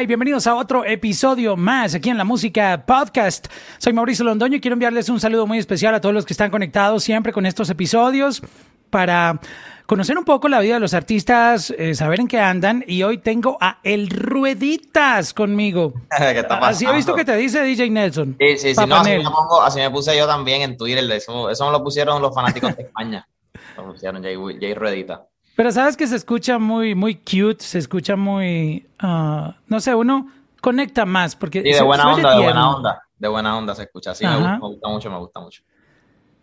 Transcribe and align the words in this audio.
Y 0.00 0.06
bienvenidos 0.06 0.46
a 0.46 0.54
otro 0.54 0.86
episodio 0.86 1.58
más 1.58 1.94
aquí 1.94 2.08
en 2.08 2.16
la 2.16 2.24
Música 2.24 2.84
Podcast. 2.86 3.48
Soy 3.76 3.92
Mauricio 3.92 4.24
Londoño 4.24 4.56
y 4.56 4.60
quiero 4.60 4.72
enviarles 4.72 5.10
un 5.10 5.20
saludo 5.20 5.46
muy 5.46 5.58
especial 5.58 5.94
a 5.94 6.00
todos 6.00 6.14
los 6.14 6.24
que 6.24 6.32
están 6.32 6.50
conectados 6.50 7.04
siempre 7.04 7.34
con 7.34 7.44
estos 7.44 7.68
episodios 7.68 8.40
para 8.88 9.40
conocer 9.84 10.16
un 10.16 10.24
poco 10.24 10.48
la 10.48 10.60
vida 10.60 10.74
de 10.74 10.80
los 10.80 10.94
artistas, 10.94 11.74
eh, 11.76 11.94
saber 11.94 12.20
en 12.20 12.28
qué 12.28 12.40
andan. 12.40 12.82
Y 12.86 13.02
hoy 13.02 13.18
tengo 13.18 13.58
a 13.60 13.80
El 13.82 14.08
Rueditas 14.08 15.34
conmigo. 15.34 15.92
¿Qué 16.18 16.38
está 16.38 16.56
Así 16.66 16.86
he 16.86 16.94
visto 16.94 17.14
que 17.14 17.26
te 17.26 17.36
dice 17.36 17.62
DJ 17.62 17.90
Nelson. 17.90 18.36
Sí, 18.40 18.56
sí, 18.56 18.74
sí. 18.74 18.86
No, 18.86 18.96
así, 18.96 19.10
me 19.10 19.24
pongo, 19.24 19.60
así, 19.60 19.80
me 19.80 19.90
puse 19.90 20.16
yo 20.16 20.26
también 20.26 20.62
en 20.62 20.78
Twitter. 20.78 21.04
Eso, 21.12 21.50
eso 21.50 21.66
me 21.66 21.72
lo 21.72 21.84
pusieron 21.84 22.22
los 22.22 22.34
fanáticos 22.34 22.74
de 22.74 22.84
España. 22.84 23.28
lo 23.76 23.92
pusieron 23.92 24.22
Jay, 24.22 24.36
Jay 24.60 24.72
Ruedita. 24.72 25.26
Pero 25.56 25.72
sabes 25.72 25.96
que 25.96 26.06
se 26.06 26.16
escucha 26.16 26.58
muy, 26.58 26.94
muy 26.94 27.16
cute, 27.16 27.62
se 27.62 27.78
escucha 27.78 28.16
muy, 28.16 28.86
uh, 29.02 29.52
no 29.66 29.80
sé, 29.80 29.94
uno 29.94 30.28
conecta 30.60 31.04
más 31.04 31.36
porque... 31.36 31.62
Sí, 31.62 31.72
de 31.72 31.82
buena 31.82 32.14
onda, 32.14 32.30
de 32.36 32.42
buena 32.42 32.76
onda, 32.76 33.02
de 33.18 33.28
buena 33.28 33.58
onda 33.58 33.74
se 33.74 33.82
escucha, 33.82 34.14
sí, 34.14 34.24
me 34.24 34.36
gusta, 34.36 34.52
me 34.52 34.58
gusta, 34.68 34.88
mucho, 34.88 35.10
me 35.10 35.18
gusta 35.18 35.40
mucho. 35.40 35.62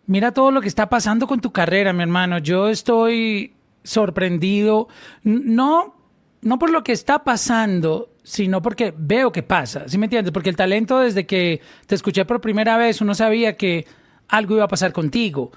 Mira 0.05 0.31
todo 0.31 0.51
lo 0.51 0.61
que 0.61 0.67
está 0.67 0.87
pasando 0.87 1.27
con 1.27 1.41
tu 1.41 1.51
carrera, 1.51 1.93
mi 1.93 2.03
hermano, 2.03 2.37
yo 2.37 2.69
estoy 2.69 3.55
sorprendido, 3.83 4.87
no, 5.23 5.95
no 6.41 6.59
por 6.59 6.69
lo 6.69 6.83
que 6.83 6.91
está 6.91 7.23
pasando, 7.23 8.09
sino 8.23 8.61
porque 8.61 8.93
veo 8.95 9.31
que 9.31 9.43
pasa, 9.43 9.87
¿sí 9.87 9.97
me 9.97 10.05
entiendes? 10.05 10.31
Porque 10.31 10.49
el 10.49 10.55
talento 10.55 10.99
desde 10.99 11.25
que 11.25 11.61
te 11.85 11.95
escuché 11.95 12.25
por 12.25 12.41
primera 12.41 12.77
vez, 12.77 13.01
uno 13.01 13.15
sabía 13.15 13.57
que 13.57 13.87
algo 14.27 14.55
iba 14.55 14.65
a 14.65 14.69
pasar 14.69 14.91
contigo, 14.91 15.51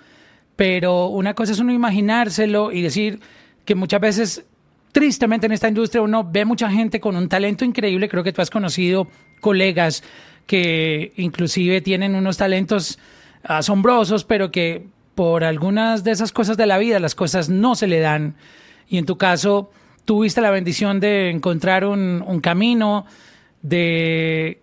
pero 0.60 1.06
una 1.06 1.32
cosa 1.32 1.52
es 1.52 1.58
uno 1.58 1.72
imaginárselo 1.72 2.70
y 2.70 2.82
decir 2.82 3.18
que 3.64 3.74
muchas 3.74 3.98
veces, 3.98 4.44
tristemente 4.92 5.46
en 5.46 5.52
esta 5.52 5.68
industria, 5.68 6.02
uno 6.02 6.22
ve 6.22 6.44
mucha 6.44 6.70
gente 6.70 7.00
con 7.00 7.16
un 7.16 7.30
talento 7.30 7.64
increíble. 7.64 8.10
Creo 8.10 8.22
que 8.22 8.34
tú 8.34 8.42
has 8.42 8.50
conocido 8.50 9.06
colegas 9.40 10.04
que 10.46 11.14
inclusive 11.16 11.80
tienen 11.80 12.14
unos 12.14 12.36
talentos 12.36 12.98
asombrosos, 13.42 14.24
pero 14.24 14.50
que 14.50 14.84
por 15.14 15.44
algunas 15.44 16.04
de 16.04 16.10
esas 16.10 16.30
cosas 16.30 16.58
de 16.58 16.66
la 16.66 16.76
vida 16.76 17.00
las 17.00 17.14
cosas 17.14 17.48
no 17.48 17.74
se 17.74 17.86
le 17.86 18.00
dan. 18.00 18.34
Y 18.86 18.98
en 18.98 19.06
tu 19.06 19.16
caso, 19.16 19.70
tuviste 20.04 20.42
la 20.42 20.50
bendición 20.50 21.00
de 21.00 21.30
encontrar 21.30 21.86
un, 21.86 22.22
un 22.26 22.40
camino, 22.40 23.06
de 23.62 24.59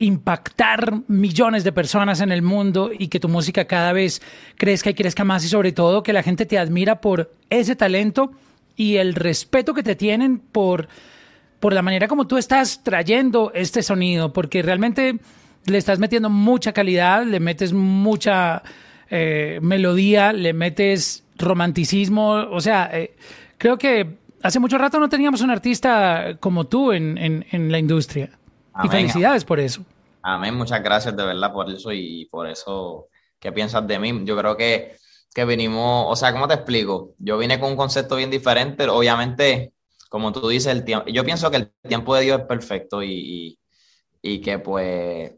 impactar 0.00 1.02
millones 1.08 1.62
de 1.62 1.72
personas 1.72 2.22
en 2.22 2.32
el 2.32 2.40
mundo 2.40 2.90
y 2.98 3.08
que 3.08 3.20
tu 3.20 3.28
música 3.28 3.66
cada 3.66 3.92
vez 3.92 4.22
crezca 4.56 4.90
y 4.90 4.94
crezca 4.94 5.24
más 5.24 5.44
y 5.44 5.48
sobre 5.48 5.72
todo 5.72 6.02
que 6.02 6.14
la 6.14 6.22
gente 6.22 6.46
te 6.46 6.58
admira 6.58 7.02
por 7.02 7.30
ese 7.50 7.76
talento 7.76 8.32
y 8.76 8.96
el 8.96 9.14
respeto 9.14 9.74
que 9.74 9.82
te 9.82 9.94
tienen 9.96 10.38
por, 10.38 10.88
por 11.60 11.74
la 11.74 11.82
manera 11.82 12.08
como 12.08 12.26
tú 12.26 12.38
estás 12.38 12.82
trayendo 12.82 13.52
este 13.54 13.82
sonido, 13.82 14.32
porque 14.32 14.62
realmente 14.62 15.18
le 15.66 15.78
estás 15.78 15.98
metiendo 15.98 16.30
mucha 16.30 16.72
calidad, 16.72 17.22
le 17.26 17.38
metes 17.38 17.74
mucha 17.74 18.62
eh, 19.10 19.58
melodía, 19.60 20.32
le 20.32 20.54
metes 20.54 21.24
romanticismo, 21.36 22.30
o 22.50 22.60
sea, 22.62 22.88
eh, 22.90 23.14
creo 23.58 23.76
que 23.76 24.16
hace 24.42 24.58
mucho 24.60 24.78
rato 24.78 24.98
no 24.98 25.10
teníamos 25.10 25.42
un 25.42 25.50
artista 25.50 26.38
como 26.40 26.66
tú 26.66 26.92
en, 26.92 27.18
en, 27.18 27.44
en 27.50 27.70
la 27.70 27.78
industria. 27.78 28.30
Y 28.82 28.88
felicidades 28.88 29.44
por 29.44 29.60
eso. 29.60 29.84
Amén, 30.22 30.54
muchas 30.54 30.82
gracias 30.82 31.16
de 31.16 31.24
verdad 31.24 31.52
por 31.52 31.70
eso 31.70 31.92
y 31.92 32.26
por 32.26 32.46
eso 32.48 33.08
que 33.38 33.52
piensas 33.52 33.86
de 33.86 33.98
mí. 33.98 34.22
Yo 34.24 34.36
creo 34.36 34.56
que, 34.56 34.96
que 35.34 35.44
vinimos, 35.44 36.06
o 36.08 36.16
sea, 36.16 36.32
¿cómo 36.32 36.46
te 36.46 36.54
explico? 36.54 37.14
Yo 37.18 37.38
vine 37.38 37.58
con 37.58 37.70
un 37.70 37.76
concepto 37.76 38.16
bien 38.16 38.30
diferente. 38.30 38.86
Obviamente, 38.88 39.72
como 40.10 40.32
tú 40.32 40.48
dices, 40.48 40.72
el 40.72 40.84
tiempo, 40.84 41.06
yo 41.08 41.24
pienso 41.24 41.50
que 41.50 41.56
el 41.58 41.72
tiempo 41.88 42.14
de 42.14 42.22
Dios 42.22 42.40
es 42.40 42.46
perfecto 42.46 43.02
y, 43.02 43.12
y, 43.12 43.58
y, 44.22 44.40
que 44.40 44.58
pues 44.58 45.32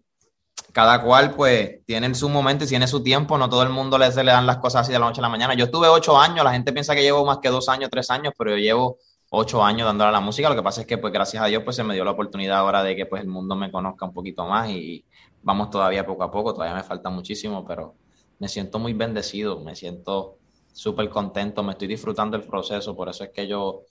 cada 0.72 1.02
cual 1.02 1.34
pues 1.34 1.84
tiene 1.86 2.14
su 2.14 2.28
momento 2.28 2.64
y 2.64 2.68
tiene 2.68 2.88
su 2.88 3.02
tiempo. 3.02 3.38
No 3.38 3.48
todo 3.48 3.62
el 3.62 3.68
mundo 3.68 3.98
le, 3.98 4.10
se 4.10 4.24
le 4.24 4.32
dan 4.32 4.46
las 4.46 4.58
cosas 4.58 4.82
así 4.82 4.92
de 4.92 4.98
la 4.98 5.06
noche 5.06 5.20
a 5.20 5.22
la 5.22 5.28
mañana. 5.28 5.54
Yo 5.54 5.66
estuve 5.66 5.88
ocho 5.88 6.18
años, 6.18 6.44
la 6.44 6.52
gente 6.52 6.72
piensa 6.72 6.94
que 6.94 7.02
llevo 7.02 7.24
más 7.24 7.38
que 7.38 7.50
dos 7.50 7.68
años, 7.68 7.90
tres 7.90 8.10
años, 8.10 8.32
pero 8.36 8.50
yo 8.52 8.56
llevo 8.56 8.98
ocho 9.34 9.64
años 9.64 9.86
dándole 9.86 10.10
a 10.10 10.12
la 10.12 10.20
música. 10.20 10.48
Lo 10.48 10.54
que 10.54 10.62
pasa 10.62 10.82
es 10.82 10.86
que, 10.86 10.98
pues, 10.98 11.12
gracias 11.12 11.42
a 11.42 11.46
Dios, 11.46 11.62
pues, 11.64 11.76
se 11.76 11.82
me 11.84 11.94
dio 11.94 12.04
la 12.04 12.10
oportunidad 12.12 12.58
ahora 12.58 12.82
de 12.82 12.94
que, 12.94 13.06
pues, 13.06 13.22
el 13.22 13.28
mundo 13.28 13.56
me 13.56 13.70
conozca 13.72 14.04
un 14.06 14.12
poquito 14.12 14.46
más 14.46 14.68
y 14.70 15.04
vamos 15.42 15.70
todavía 15.70 16.06
poco 16.06 16.22
a 16.24 16.30
poco. 16.30 16.52
Todavía 16.54 16.76
me 16.76 16.82
falta 16.82 17.08
muchísimo, 17.10 17.64
pero 17.66 17.94
me 18.38 18.48
siento 18.48 18.78
muy 18.78 18.92
bendecido, 18.92 19.60
me 19.60 19.74
siento 19.74 20.38
súper 20.72 21.08
contento, 21.08 21.62
me 21.62 21.72
estoy 21.72 21.88
disfrutando 21.88 22.36
el 22.36 22.44
proceso. 22.44 22.94
Por 22.94 23.08
eso 23.08 23.24
es 23.24 23.30
que 23.30 23.46
yo 23.48 23.82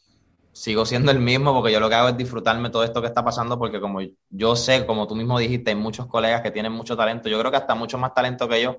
sigo 0.52 0.86
siendo 0.86 1.12
el 1.12 1.20
mismo, 1.20 1.54
porque 1.54 1.72
yo 1.72 1.80
lo 1.80 1.90
que 1.90 1.96
hago 1.96 2.10
es 2.10 2.18
disfrutarme 2.18 2.70
todo 2.70 2.84
esto 2.84 3.02
que 3.02 3.08
está 3.08 3.24
pasando, 3.24 3.58
porque 3.58 3.82
como 3.82 4.00
yo 4.30 4.56
sé, 4.56 4.86
como 4.86 5.08
tú 5.08 5.16
mismo 5.16 5.40
dijiste, 5.40 5.72
hay 5.72 5.76
muchos 5.76 6.06
colegas 6.08 6.42
que 6.42 6.52
tienen 6.52 6.72
mucho 6.72 6.96
talento. 6.96 7.30
Yo 7.30 7.40
creo 7.40 7.50
que 7.52 7.58
hasta 7.58 7.74
mucho 7.76 7.98
más 7.98 8.14
talento 8.14 8.48
que 8.48 8.62
yo 8.62 8.78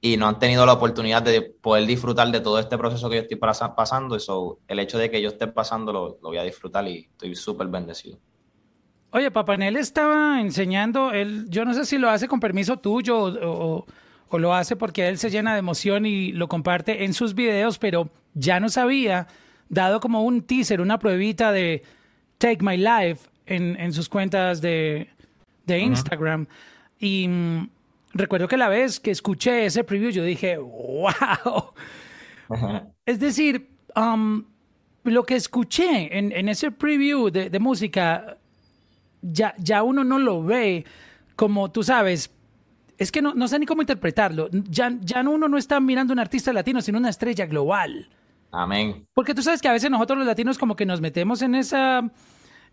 y 0.00 0.16
no 0.16 0.28
han 0.28 0.38
tenido 0.38 0.64
la 0.64 0.72
oportunidad 0.72 1.22
de 1.22 1.42
poder 1.42 1.86
disfrutar 1.86 2.30
de 2.30 2.40
todo 2.40 2.58
este 2.58 2.78
proceso 2.78 3.10
que 3.10 3.16
yo 3.16 3.22
estoy 3.22 3.36
pasando. 3.36 4.16
Eso, 4.16 4.58
el 4.66 4.78
hecho 4.78 4.98
de 4.98 5.10
que 5.10 5.20
yo 5.20 5.28
esté 5.28 5.46
pasando 5.46 5.92
lo, 5.92 6.18
lo 6.22 6.28
voy 6.28 6.38
a 6.38 6.42
disfrutar 6.42 6.86
y 6.88 7.08
estoy 7.10 7.34
súper 7.34 7.66
bendecido. 7.68 8.18
Oye, 9.12 9.30
Papanel 9.30 9.76
estaba 9.76 10.40
enseñando, 10.40 11.12
él, 11.12 11.46
yo 11.48 11.64
no 11.64 11.74
sé 11.74 11.84
si 11.84 11.98
lo 11.98 12.08
hace 12.08 12.28
con 12.28 12.38
permiso 12.38 12.78
tuyo 12.78 13.18
o, 13.18 13.28
o, 13.28 13.86
o, 14.28 14.38
lo 14.38 14.54
hace 14.54 14.76
porque 14.76 15.08
él 15.08 15.18
se 15.18 15.30
llena 15.30 15.52
de 15.52 15.58
emoción 15.58 16.06
y 16.06 16.30
lo 16.32 16.48
comparte 16.48 17.04
en 17.04 17.12
sus 17.12 17.34
videos, 17.34 17.78
pero 17.78 18.08
ya 18.34 18.60
nos 18.60 18.78
había 18.78 19.26
dado 19.68 19.98
como 19.98 20.22
un 20.22 20.42
teaser, 20.42 20.80
una 20.80 20.98
pruebita 21.00 21.50
de 21.50 21.82
Take 22.38 22.58
My 22.60 22.76
Life 22.76 23.28
en, 23.46 23.78
en 23.80 23.92
sus 23.92 24.08
cuentas 24.08 24.60
de, 24.60 25.08
de 25.66 25.78
Instagram. 25.80 26.42
Uh 26.42 26.44
-huh. 26.44 26.48
Y 27.00 27.28
recuerdo 28.12 28.48
que 28.48 28.56
la 28.56 28.68
vez 28.68 29.00
que 29.00 29.10
escuché 29.10 29.66
ese 29.66 29.84
preview, 29.84 30.10
yo 30.10 30.24
dije, 30.24 30.56
wow. 30.56 31.72
Es 33.06 33.20
decir, 33.20 33.70
um, 33.96 34.44
lo 35.04 35.24
que 35.24 35.36
escuché 35.36 36.16
en, 36.16 36.32
en 36.32 36.48
ese 36.48 36.70
preview 36.70 37.30
de, 37.30 37.50
de 37.50 37.58
música, 37.58 38.38
ya, 39.22 39.54
ya, 39.58 39.82
uno 39.82 40.04
no 40.04 40.18
lo 40.18 40.42
ve 40.42 40.84
como 41.36 41.70
tú 41.70 41.82
sabes. 41.82 42.30
Es 42.98 43.10
que 43.10 43.22
no, 43.22 43.34
no 43.34 43.48
sé 43.48 43.58
ni 43.58 43.66
cómo 43.66 43.82
interpretarlo. 43.82 44.48
Ya, 44.50 44.92
ya 45.00 45.20
uno 45.20 45.48
no 45.48 45.56
está 45.56 45.80
mirando 45.80 46.12
un 46.12 46.18
artista 46.18 46.52
latino, 46.52 46.82
sino 46.82 46.98
una 46.98 47.08
estrella 47.08 47.46
global. 47.46 48.10
Amén. 48.52 49.06
Porque 49.14 49.34
tú 49.34 49.42
sabes 49.42 49.62
que 49.62 49.68
a 49.68 49.72
veces 49.72 49.90
nosotros 49.90 50.18
los 50.18 50.26
latinos 50.26 50.58
como 50.58 50.76
que 50.76 50.84
nos 50.84 51.00
metemos 51.00 51.40
en 51.40 51.54
esa 51.54 52.10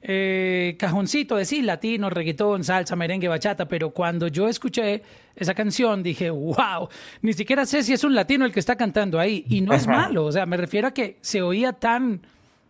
eh, 0.01 0.75
cajoncito 0.77 1.35
de 1.35 1.45
sí, 1.45 1.61
latino, 1.61 2.09
reggaetón, 2.09 2.63
salsa, 2.63 2.95
merengue, 2.95 3.27
bachata, 3.27 3.67
pero 3.67 3.89
cuando 3.89 4.27
yo 4.27 4.47
escuché 4.47 5.01
esa 5.35 5.53
canción 5.53 6.03
dije, 6.03 6.29
wow, 6.29 6.89
ni 7.21 7.33
siquiera 7.33 7.65
sé 7.65 7.83
si 7.83 7.93
es 7.93 8.03
un 8.03 8.15
latino 8.15 8.45
el 8.45 8.51
que 8.51 8.59
está 8.59 8.75
cantando 8.75 9.19
ahí. 9.19 9.45
Y 9.49 9.61
no 9.61 9.73
es 9.73 9.87
malo, 9.87 10.25
o 10.25 10.31
sea, 10.31 10.45
me 10.45 10.57
refiero 10.57 10.87
a 10.87 10.91
que 10.91 11.17
se 11.21 11.41
oía 11.41 11.73
tan, 11.73 12.21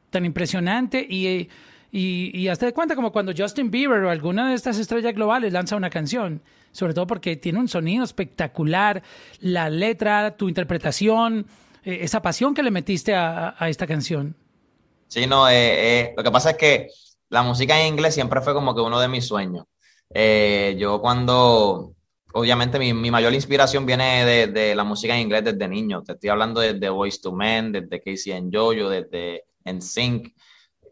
tan 0.09 0.25
impresionante 0.25 1.05
y, 1.07 1.49
y, 1.91 2.31
y 2.37 2.47
hasta 2.47 2.65
de 2.65 2.73
cuenta 2.73 2.95
como 2.95 3.11
cuando 3.11 3.33
Justin 3.37 3.71
Bieber 3.71 4.03
o 4.03 4.09
alguna 4.09 4.49
de 4.49 4.55
estas 4.55 4.79
estrellas 4.79 5.13
globales 5.13 5.53
lanza 5.53 5.75
una 5.75 5.89
canción, 5.89 6.41
sobre 6.71 6.93
todo 6.93 7.07
porque 7.07 7.35
tiene 7.35 7.59
un 7.59 7.67
sonido 7.67 8.03
espectacular, 8.03 9.03
la 9.39 9.69
letra, 9.69 10.35
tu 10.37 10.47
interpretación, 10.49 11.45
eh, 11.83 11.99
esa 12.01 12.21
pasión 12.21 12.53
que 12.53 12.63
le 12.63 12.71
metiste 12.71 13.15
a, 13.15 13.55
a 13.57 13.69
esta 13.69 13.87
canción. 13.87 14.35
Sí, 15.07 15.25
no, 15.25 15.47
eh, 15.47 15.53
eh, 16.01 16.13
lo 16.17 16.23
que 16.23 16.31
pasa 16.31 16.51
es 16.51 16.57
que 16.57 16.89
la 17.29 17.43
música 17.43 17.79
en 17.79 17.87
inglés 17.87 18.13
siempre 18.13 18.41
fue 18.41 18.53
como 18.53 18.73
que 18.73 18.81
uno 18.81 18.99
de 18.99 19.07
mis 19.07 19.25
sueños. 19.25 19.65
Eh, 20.13 20.75
yo 20.79 21.01
cuando, 21.01 21.93
obviamente 22.33 22.79
mi, 22.79 22.93
mi 22.93 23.11
mayor 23.11 23.33
inspiración 23.33 23.85
viene 23.85 24.25
de, 24.25 24.47
de, 24.47 24.75
la 24.75 24.83
música 24.83 25.15
en 25.15 25.21
inglés 25.21 25.43
desde 25.43 25.67
niño. 25.67 26.03
Te 26.03 26.13
estoy 26.13 26.29
hablando 26.29 26.61
desde 26.61 26.89
Voice 26.89 27.19
to 27.21 27.33
Men, 27.33 27.71
desde 27.71 28.01
Casey 28.01 28.33
and 28.33 28.55
Jojo, 28.55 28.89
desde 28.89 29.43
NSYNC. 29.65 30.33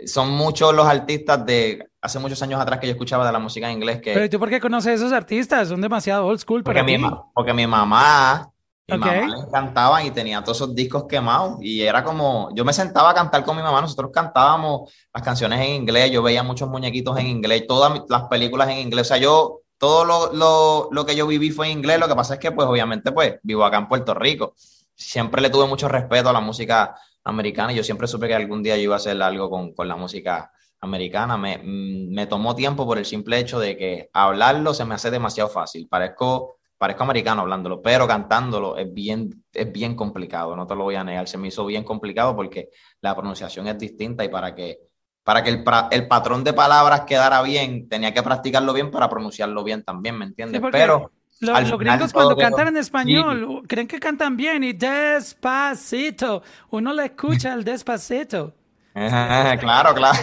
Son 0.05 0.29
muchos 0.31 0.73
los 0.73 0.85
artistas 0.85 1.45
de 1.45 1.87
hace 2.01 2.19
muchos 2.19 2.41
años 2.41 2.59
atrás 2.59 2.79
que 2.79 2.87
yo 2.87 2.91
escuchaba 2.91 3.25
de 3.25 3.31
la 3.31 3.39
música 3.39 3.67
en 3.69 3.77
inglés 3.77 4.01
que... 4.01 4.13
Pero 4.13 4.29
tú 4.29 4.37
por 4.37 4.49
qué 4.49 4.59
conoces 4.59 4.87
a 4.91 4.93
esos 4.93 5.13
artistas? 5.13 5.69
Son 5.69 5.79
demasiado 5.79 6.27
old 6.27 6.39
school 6.39 6.63
porque 6.63 6.81
para 6.81 6.85
mi, 6.85 6.97
ti. 6.97 7.09
Porque 7.33 7.53
mi 7.53 7.65
mamá 7.65 8.51
mi 8.87 8.97
okay. 8.97 9.21
mamá 9.21 9.35
le 9.35 9.41
encantaban 9.41 10.05
y 10.05 10.11
tenía 10.11 10.43
todos 10.43 10.57
esos 10.57 10.75
discos 10.75 11.05
quemados 11.07 11.57
y 11.61 11.81
era 11.81 12.03
como, 12.03 12.49
yo 12.53 12.63
me 12.63 12.71
sentaba 12.73 13.09
a 13.09 13.13
cantar 13.15 13.43
con 13.43 13.57
mi 13.57 13.63
mamá, 13.63 13.81
nosotros 13.81 14.11
cantábamos 14.13 14.93
las 15.13 15.23
canciones 15.23 15.59
en 15.61 15.73
inglés, 15.73 16.11
yo 16.11 16.21
veía 16.21 16.43
muchos 16.43 16.69
muñequitos 16.69 17.17
en 17.17 17.27
inglés, 17.27 17.65
todas 17.67 18.03
las 18.07 18.23
películas 18.23 18.69
en 18.69 18.77
inglés, 18.77 19.07
o 19.07 19.09
sea, 19.09 19.17
yo, 19.17 19.61
todo 19.77 20.05
lo, 20.05 20.33
lo, 20.33 20.89
lo 20.91 21.05
que 21.05 21.15
yo 21.15 21.25
viví 21.25 21.49
fue 21.49 21.67
en 21.67 21.79
inglés, 21.79 21.99
lo 21.99 22.07
que 22.07 22.15
pasa 22.15 22.35
es 22.35 22.39
que 22.39 22.51
pues 22.51 22.67
obviamente 22.67 23.11
pues 23.11 23.39
vivo 23.41 23.65
acá 23.65 23.77
en 23.77 23.87
Puerto 23.87 24.13
Rico, 24.13 24.53
siempre 24.93 25.41
le 25.41 25.49
tuve 25.49 25.67
mucho 25.67 25.87
respeto 25.87 26.29
a 26.29 26.33
la 26.33 26.39
música 26.39 26.95
americana 27.23 27.73
y 27.73 27.77
yo 27.77 27.83
siempre 27.83 28.07
supe 28.07 28.27
que 28.27 28.35
algún 28.35 28.61
día 28.61 28.75
yo 28.77 28.83
iba 28.83 28.95
a 28.95 28.97
hacer 28.97 29.19
algo 29.21 29.49
con, 29.49 29.73
con 29.73 29.87
la 29.87 29.95
música 29.95 30.51
americana, 30.79 31.37
me, 31.37 31.57
me 31.57 32.27
tomó 32.27 32.55
tiempo 32.55 32.85
por 32.85 32.99
el 32.99 33.05
simple 33.05 33.39
hecho 33.39 33.59
de 33.59 33.75
que 33.75 34.09
hablarlo 34.13 34.75
se 34.75 34.85
me 34.85 34.93
hace 34.93 35.09
demasiado 35.09 35.49
fácil, 35.49 35.87
parezco 35.87 36.54
parezco 36.77 37.03
americano 37.03 37.41
hablándolo, 37.41 37.81
pero 37.81 38.07
cantándolo 38.07 38.77
es 38.77 38.93
bien, 38.93 39.43
es 39.53 39.71
bien 39.71 39.95
complicado, 39.95 40.55
no 40.55 40.67
te 40.67 40.75
lo 40.75 40.83
voy 40.83 40.95
a 40.95 41.03
negar, 41.03 41.27
se 41.27 41.37
me 41.37 41.47
hizo 41.47 41.65
bien 41.65 41.83
complicado 41.83 42.35
porque 42.35 42.69
la 43.01 43.15
pronunciación 43.15 43.67
es 43.67 43.77
distinta 43.77 44.23
y 44.23 44.29
para 44.29 44.53
que 44.53 44.79
para 45.23 45.43
que 45.43 45.49
el, 45.49 45.63
el, 45.89 46.07
patrón 46.07 46.43
de 46.43 46.53
palabras 46.53 47.01
quedara 47.01 47.41
bien, 47.41 47.89
tenía 47.89 48.13
que 48.13 48.21
practicarlo 48.21 48.73
bien 48.73 48.91
para 48.91 49.09
pronunciarlo 49.09 49.63
bien 49.63 49.83
también, 49.83 50.19
¿me 50.19 50.25
entiendes? 50.25 50.61
Pero 50.71 51.11
los, 51.39 51.79
gringos 51.79 52.13
cuando 52.13 52.37
cantan 52.37 52.67
en 52.67 52.77
español 52.77 53.63
creen 53.67 53.87
que 53.87 53.99
cantan 53.99 54.37
bien 54.37 54.63
y 54.63 54.73
despacito, 54.73 56.43
uno 56.69 56.93
le 56.93 57.05
escucha 57.05 57.53
el 57.53 57.63
despacito. 57.63 58.53
claro, 59.59 59.93
claro. 59.93 60.17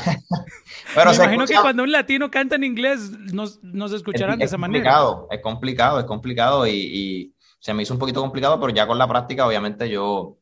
Pero 0.95 1.11
Me 1.11 1.17
imagino 1.17 1.47
que 1.47 1.55
cuando 1.61 1.83
un 1.83 1.93
latino 1.93 2.31
canta 2.31 2.57
en 2.57 2.65
inglés 2.65 3.11
nos, 3.11 3.63
nos 3.63 3.93
escucharán 3.93 4.39
de 4.39 4.47
esa 4.47 4.57
manera. 4.57 4.91
Es 5.31 5.41
complicado, 5.41 6.01
es 6.01 6.07
complicado 6.07 6.67
y, 6.67 6.71
y, 6.71 7.35
se 7.61 7.75
me 7.75 7.83
hizo 7.83 7.93
un 7.93 8.01
poquito 8.01 8.21
complicado, 8.21 8.59
pero 8.59 8.73
ya 8.73 8.87
con 8.87 8.99
la 8.99 9.07
práctica 9.07 9.47
obviamente 9.47 9.89
yo 9.89 10.39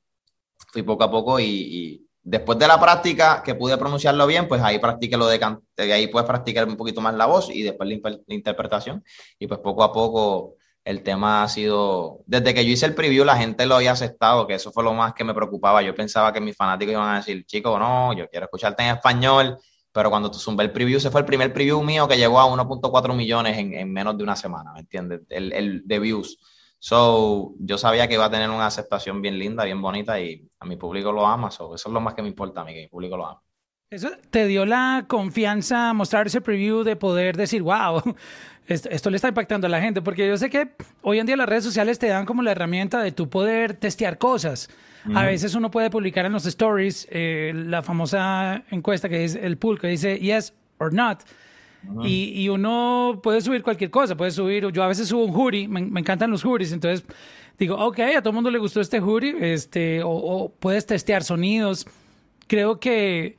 fui 0.72 0.82
poco 0.82 1.04
a 1.04 1.10
poco 1.10 1.40
y, 1.40 2.06
después 2.22 2.58
de 2.58 2.68
la 2.68 2.78
práctica 2.78 3.42
que 3.42 3.54
pude 3.54 3.76
pronunciarlo 3.76 4.26
bien, 4.26 4.46
pues 4.46 4.62
ahí 4.62 4.78
practiqué 4.78 5.16
lo 5.16 5.26
de 5.26 5.40
ahí 5.76 6.06
puedes 6.06 6.28
practicar 6.28 6.68
un 6.68 6.76
poquito 6.76 7.00
más 7.00 7.14
la 7.14 7.26
voz 7.26 7.50
y 7.50 7.62
después 7.62 7.88
la, 7.88 8.10
la 8.10 8.34
interpretación 8.34 9.04
y 9.38 9.48
pues 9.48 9.58
poco 9.60 9.82
a 9.82 9.92
poco 9.92 10.56
el 10.84 11.02
tema 11.02 11.42
ha 11.42 11.48
sido, 11.48 12.20
desde 12.26 12.54
que 12.54 12.64
yo 12.64 12.72
hice 12.72 12.86
el 12.86 12.94
preview, 12.94 13.24
la 13.24 13.36
gente 13.36 13.66
lo 13.66 13.76
había 13.76 13.92
aceptado, 13.92 14.46
que 14.46 14.54
eso 14.54 14.72
fue 14.72 14.82
lo 14.82 14.94
más 14.94 15.14
que 15.14 15.24
me 15.24 15.34
preocupaba. 15.34 15.82
Yo 15.82 15.94
pensaba 15.94 16.32
que 16.32 16.40
mis 16.40 16.56
fanáticos 16.56 16.92
iban 16.92 17.08
a 17.08 17.16
decir, 17.16 17.44
chico, 17.46 17.78
no, 17.78 18.12
yo 18.14 18.28
quiero 18.28 18.46
escucharte 18.46 18.82
en 18.82 18.96
español, 18.96 19.58
pero 19.92 20.10
cuando 20.10 20.30
tú 20.30 20.38
zumbé 20.38 20.64
el 20.64 20.72
preview, 20.72 20.98
ese 20.98 21.10
fue 21.10 21.20
el 21.20 21.26
primer 21.26 21.52
preview 21.52 21.82
mío 21.82 22.08
que 22.08 22.16
llegó 22.16 22.40
a 22.40 22.46
1.4 22.46 23.14
millones 23.14 23.58
en, 23.58 23.92
menos 23.92 24.16
de 24.16 24.24
una 24.24 24.36
semana, 24.36 24.72
¿me 24.72 24.80
entiendes? 24.80 25.22
El, 25.28 25.52
el 25.52 25.82
de 25.86 25.98
views. 25.98 26.38
So, 26.78 27.54
yo 27.58 27.76
sabía 27.76 28.08
que 28.08 28.14
iba 28.14 28.24
a 28.24 28.30
tener 28.30 28.48
una 28.48 28.66
aceptación 28.66 29.20
bien 29.20 29.38
linda, 29.38 29.64
bien 29.64 29.82
bonita 29.82 30.18
y 30.18 30.48
a 30.58 30.64
mi 30.64 30.76
público 30.76 31.12
lo 31.12 31.26
ama. 31.26 31.50
So, 31.50 31.74
eso 31.74 31.88
es 31.90 31.92
lo 31.92 32.00
más 32.00 32.14
que 32.14 32.22
me 32.22 32.28
importa 32.28 32.62
a 32.62 32.64
mí, 32.64 32.72
que 32.72 32.80
mi 32.82 32.88
público 32.88 33.18
lo 33.18 33.26
ama. 33.26 33.42
Eso 33.92 34.10
te 34.30 34.46
dio 34.46 34.66
la 34.66 35.06
confianza 35.08 35.92
mostrar 35.94 36.28
ese 36.28 36.40
preview 36.40 36.84
de 36.84 36.94
poder 36.94 37.36
decir, 37.36 37.60
wow, 37.60 38.14
esto, 38.68 39.10
le 39.10 39.16
está 39.16 39.26
impactando 39.26 39.66
a 39.66 39.70
la 39.70 39.80
gente, 39.80 40.00
porque 40.00 40.28
yo 40.28 40.36
sé 40.36 40.48
que 40.48 40.68
hoy 41.02 41.18
en 41.18 41.26
día 41.26 41.36
las 41.36 41.48
redes 41.48 41.64
sociales 41.64 41.98
te 41.98 42.06
dan 42.06 42.24
como 42.24 42.40
la 42.42 42.52
herramienta 42.52 43.02
de 43.02 43.10
tu 43.10 43.28
poder 43.28 43.74
testear 43.74 44.16
cosas. 44.16 44.70
A 45.12 45.24
veces 45.24 45.56
uno 45.56 45.72
puede 45.72 45.90
publicar 45.90 46.24
en 46.24 46.30
los 46.30 46.46
stories 46.46 47.08
eh, 47.10 47.52
la 47.52 47.82
famosa 47.82 48.62
encuesta 48.70 49.08
que 49.08 49.24
es 49.24 49.34
el 49.34 49.56
pool 49.56 49.80
que 49.80 49.88
dice 49.88 50.20
yes 50.20 50.52
or 50.78 50.94
not. 50.94 51.22
y, 52.04 52.48
uno 52.48 53.18
puede 53.20 53.40
subir 53.40 53.64
cualquier 53.64 53.90
cosa, 53.90 54.16
puede 54.16 54.30
subir, 54.30 54.70
yo 54.70 54.84
a 54.84 54.86
veces 54.86 55.08
subo 55.08 55.24
un 55.24 55.34
hoodie, 55.34 55.66
me, 55.66 55.80
encantan 55.98 56.30
los 56.30 56.44
hoodies, 56.44 56.70
entonces 56.70 57.04
digo, 57.58 57.74
ok, 57.74 57.98
a 57.98 58.20
todo 58.20 58.30
el 58.30 58.34
mundo 58.36 58.52
le 58.52 58.58
gustó 58.60 58.80
este 58.80 59.00
hoodie, 59.00 59.52
este, 59.52 60.00
o 60.04 60.52
puedes 60.60 60.86
testear 60.86 61.24
sonidos. 61.24 61.88
Creo 62.46 62.78
que 62.78 63.36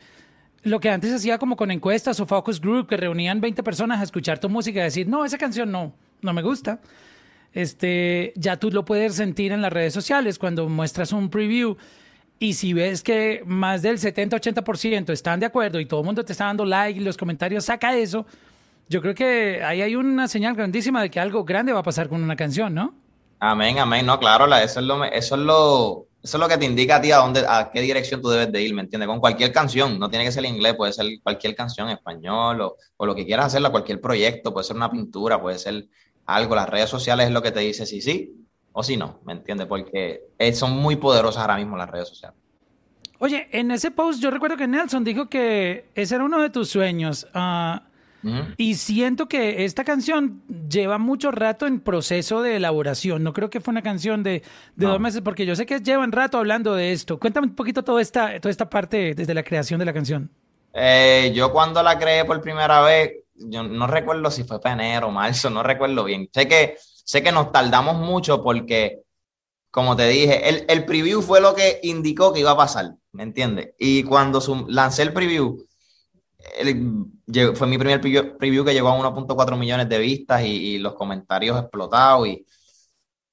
lo 0.63 0.79
que 0.79 0.89
antes 0.89 1.13
hacía 1.13 1.37
como 1.37 1.55
con 1.55 1.71
encuestas 1.71 2.19
o 2.19 2.25
focus 2.25 2.61
group 2.61 2.87
que 2.87 2.97
reunían 2.97 3.41
20 3.41 3.63
personas 3.63 3.99
a 3.99 4.03
escuchar 4.03 4.39
tu 4.39 4.49
música 4.49 4.79
y 4.79 4.83
decir, 4.83 5.07
no, 5.07 5.25
esa 5.25 5.37
canción 5.37 5.71
no, 5.71 5.93
no 6.21 6.33
me 6.33 6.41
gusta. 6.41 6.79
Este, 7.53 8.31
ya 8.35 8.57
tú 8.57 8.71
lo 8.71 8.85
puedes 8.85 9.15
sentir 9.15 9.51
en 9.51 9.61
las 9.61 9.73
redes 9.73 9.93
sociales 9.93 10.39
cuando 10.39 10.69
muestras 10.69 11.11
un 11.11 11.29
preview 11.29 11.75
y 12.39 12.53
si 12.53 12.73
ves 12.73 13.03
que 13.03 13.43
más 13.45 13.81
del 13.81 13.97
70-80% 13.97 15.11
están 15.11 15.39
de 15.39 15.45
acuerdo 15.45 15.79
y 15.79 15.85
todo 15.85 15.99
el 15.99 16.05
mundo 16.05 16.23
te 16.23 16.31
está 16.31 16.45
dando 16.45 16.65
like 16.65 16.99
y 16.99 17.03
los 17.03 17.17
comentarios 17.17 17.65
saca 17.65 17.95
eso, 17.95 18.25
yo 18.87 19.01
creo 19.01 19.13
que 19.13 19.63
ahí 19.63 19.81
hay 19.81 19.95
una 19.95 20.27
señal 20.27 20.55
grandísima 20.55 21.01
de 21.01 21.09
que 21.09 21.19
algo 21.19 21.43
grande 21.43 21.73
va 21.73 21.79
a 21.79 21.83
pasar 21.83 22.09
con 22.09 22.23
una 22.23 22.35
canción, 22.35 22.73
¿no? 22.73 22.95
Amén, 23.39 23.79
amén. 23.79 24.05
No, 24.05 24.19
claro, 24.19 24.45
eso 24.55 24.79
es 24.79 24.85
lo, 24.85 25.03
eso 25.03 25.35
es 25.35 25.41
lo, 25.41 26.07
eso 26.23 26.37
es 26.37 26.39
lo 26.41 26.47
que 26.47 26.57
te 26.57 26.65
indica 26.65 26.97
a 26.97 27.01
ti 27.01 27.11
a 27.11 27.17
dónde, 27.17 27.43
a 27.47 27.71
qué 27.71 27.81
dirección 27.81 28.21
tú 28.21 28.29
debes 28.29 28.51
de 28.51 28.61
ir, 28.61 28.73
¿me 28.73 28.81
entiendes? 28.81 29.07
Con 29.07 29.19
cualquier 29.19 29.51
canción, 29.51 29.97
no 29.97 30.09
tiene 30.09 30.25
que 30.25 30.31
ser 30.31 30.45
inglés, 30.45 30.75
puede 30.75 30.93
ser 30.93 31.07
cualquier 31.23 31.55
canción 31.55 31.89
en 31.89 31.97
español 31.97 32.61
o, 32.61 32.77
o 32.97 33.05
lo 33.05 33.15
que 33.15 33.25
quieras 33.25 33.47
hacerla, 33.47 33.71
cualquier 33.71 33.99
proyecto, 33.99 34.53
puede 34.53 34.65
ser 34.65 34.75
una 34.75 34.91
pintura, 34.91 35.41
puede 35.41 35.57
ser 35.57 35.87
algo. 36.25 36.55
Las 36.55 36.69
redes 36.69 36.89
sociales 36.89 37.27
es 37.27 37.31
lo 37.31 37.41
que 37.41 37.51
te 37.51 37.61
dice 37.61 37.85
si 37.85 38.01
sí 38.01 38.33
o 38.71 38.83
si 38.83 38.97
no, 38.97 39.19
¿me 39.25 39.33
entiendes? 39.33 39.67
Porque 39.67 40.29
eh, 40.37 40.53
son 40.53 40.77
muy 40.77 40.95
poderosas 40.95 41.41
ahora 41.41 41.57
mismo 41.57 41.75
las 41.75 41.89
redes 41.89 42.09
sociales. 42.09 42.37
Oye, 43.19 43.47
en 43.51 43.69
ese 43.71 43.91
post 43.91 44.19
yo 44.19 44.31
recuerdo 44.31 44.57
que 44.57 44.67
Nelson 44.67 45.03
dijo 45.03 45.29
que 45.29 45.85
ese 45.93 46.15
era 46.15 46.23
uno 46.23 46.41
de 46.41 46.49
tus 46.49 46.69
sueños. 46.69 47.27
Uh, 47.35 47.79
y 48.57 48.75
siento 48.75 49.27
que 49.27 49.65
esta 49.65 49.83
canción 49.83 50.43
lleva 50.69 50.97
mucho 50.97 51.31
rato 51.31 51.65
en 51.65 51.79
proceso 51.79 52.41
de 52.41 52.57
elaboración. 52.57 53.23
No 53.23 53.33
creo 53.33 53.49
que 53.49 53.61
fue 53.61 53.71
una 53.71 53.81
canción 53.81 54.23
de, 54.23 54.43
dos 54.75 54.99
meses, 54.99 55.21
porque 55.21 55.45
yo 55.45 55.55
sé 55.55 55.65
que 55.65 55.79
llevan 55.79 56.11
rato 56.11 56.37
hablando 56.37 56.75
de 56.75 56.91
esto. 56.91 57.19
Cuéntame 57.19 57.47
un 57.47 57.55
poquito 57.55 57.83
toda 57.83 58.01
esta, 58.01 58.39
toda 58.39 58.51
esta 58.51 58.69
parte 58.69 59.15
desde 59.15 59.33
la 59.33 59.43
creación 59.43 59.79
de 59.79 59.85
la 59.85 59.93
canción. 59.93 60.29
Eh, 60.73 61.31
yo 61.35 61.51
cuando 61.51 61.81
la 61.83 61.97
creé 61.97 62.25
por 62.25 62.41
primera 62.41 62.81
vez, 62.81 63.11
yo 63.35 63.63
no 63.63 63.87
recuerdo 63.87 64.29
si 64.29 64.43
fue 64.43 64.59
enero 64.65 65.07
o 65.07 65.11
marzo, 65.11 65.49
no 65.49 65.63
recuerdo 65.63 66.03
bien. 66.03 66.29
Sé 66.31 66.47
que, 66.47 66.77
sé 66.79 67.23
que 67.23 67.31
nos 67.31 67.51
tardamos 67.51 67.97
mucho 67.97 68.43
porque, 68.43 69.01
como 69.71 69.95
te 69.95 70.07
dije, 70.07 70.47
el, 70.47 70.65
el 70.67 70.85
preview 70.85 71.21
fue 71.21 71.41
lo 71.41 71.55
que 71.55 71.79
indicó 71.83 72.31
que 72.31 72.41
iba 72.41 72.51
a 72.51 72.57
pasar, 72.57 72.95
¿me 73.11 73.23
entiendes? 73.23 73.71
Y 73.79 74.03
cuando 74.03 74.41
lancé 74.67 75.01
el 75.01 75.13
preview, 75.13 75.57
fue 77.55 77.67
mi 77.67 77.77
primer 77.77 78.01
preview, 78.01 78.65
que 78.65 78.73
llegó 78.73 78.89
a 78.89 78.97
1.4 78.97 79.57
millones 79.57 79.89
de 79.89 79.99
vistas 79.99 80.43
y, 80.43 80.77
los 80.79 80.93
comentarios 80.93 81.59
explotados 81.59 82.27
y 82.27 82.45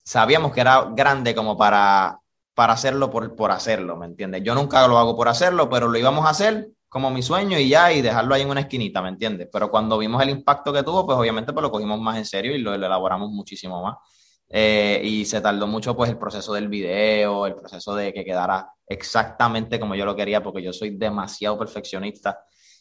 sabíamos 0.03 0.53
que 0.53 0.61
era 0.61 0.91
grande 0.95 1.35
como 1.35 1.57
para, 1.57 2.19
para 2.55 2.73
hacerlo 2.73 3.11
por, 3.11 3.35
por 3.37 3.51
hacerlo, 3.51 3.97
¿me 3.97 4.07
entiendes? 4.07 4.43
Yo 4.43 4.55
nunca 4.55 4.87
lo 4.89 4.99
hago 4.99 5.17
por 5.17 5.29
hacerlo, 5.29 5.69
pero 5.69 5.89
lo 5.89 5.99
íbamos 5.99 6.27
a 6.27 6.31
hacer 6.31 6.69
como 6.89 7.11
mi 7.11 7.23
sueño 7.23 7.59
y 7.59 7.69
ya, 7.69 7.93
y 7.93 8.01
dejarlo 8.01 8.35
ahí 8.35 8.43
en 8.43 8.51
una 8.51 8.61
esquinita, 8.61 9.03
¿me 9.03 9.11
entiendes? 9.11 9.49
Pero 9.53 9.71
cuando 9.71 9.99
vimos 9.99 10.23
el 10.23 10.31
impacto 10.31 10.73
que 10.73 10.83
tuvo, 10.83 11.05
pues 11.05 11.19
obviamente 11.19 11.53
pues 11.53 11.63
lo 11.63 11.71
cogimos 11.71 12.01
más 12.01 12.17
en 12.17 12.25
serio 12.25 12.55
y 12.55 12.59
lo, 12.59 12.75
elaboramos 12.75 13.31
muchísimo 13.31 13.83
más. 13.83 13.97
Eh, 14.51 15.03
y 15.05 15.27
se 15.27 15.43
tardó 15.43 15.67
mucho 15.67 15.95
pues 15.95 16.09
el 16.09 16.17
proceso 16.17 16.55
del 16.55 16.69
video, 16.69 17.47
el 17.47 17.55
proceso 17.55 17.95
de 17.95 18.15
que 18.15 18.25
quedara 18.25 18.73
exactamente 18.87 19.79
como 19.79 19.95
yo 19.95 20.07
lo 20.07 20.17
quería, 20.17 20.43
porque 20.43 20.63
yo 20.63 20.73
soy 20.73 20.97
demasiado 20.97 21.59
perfeccionista 21.59 22.41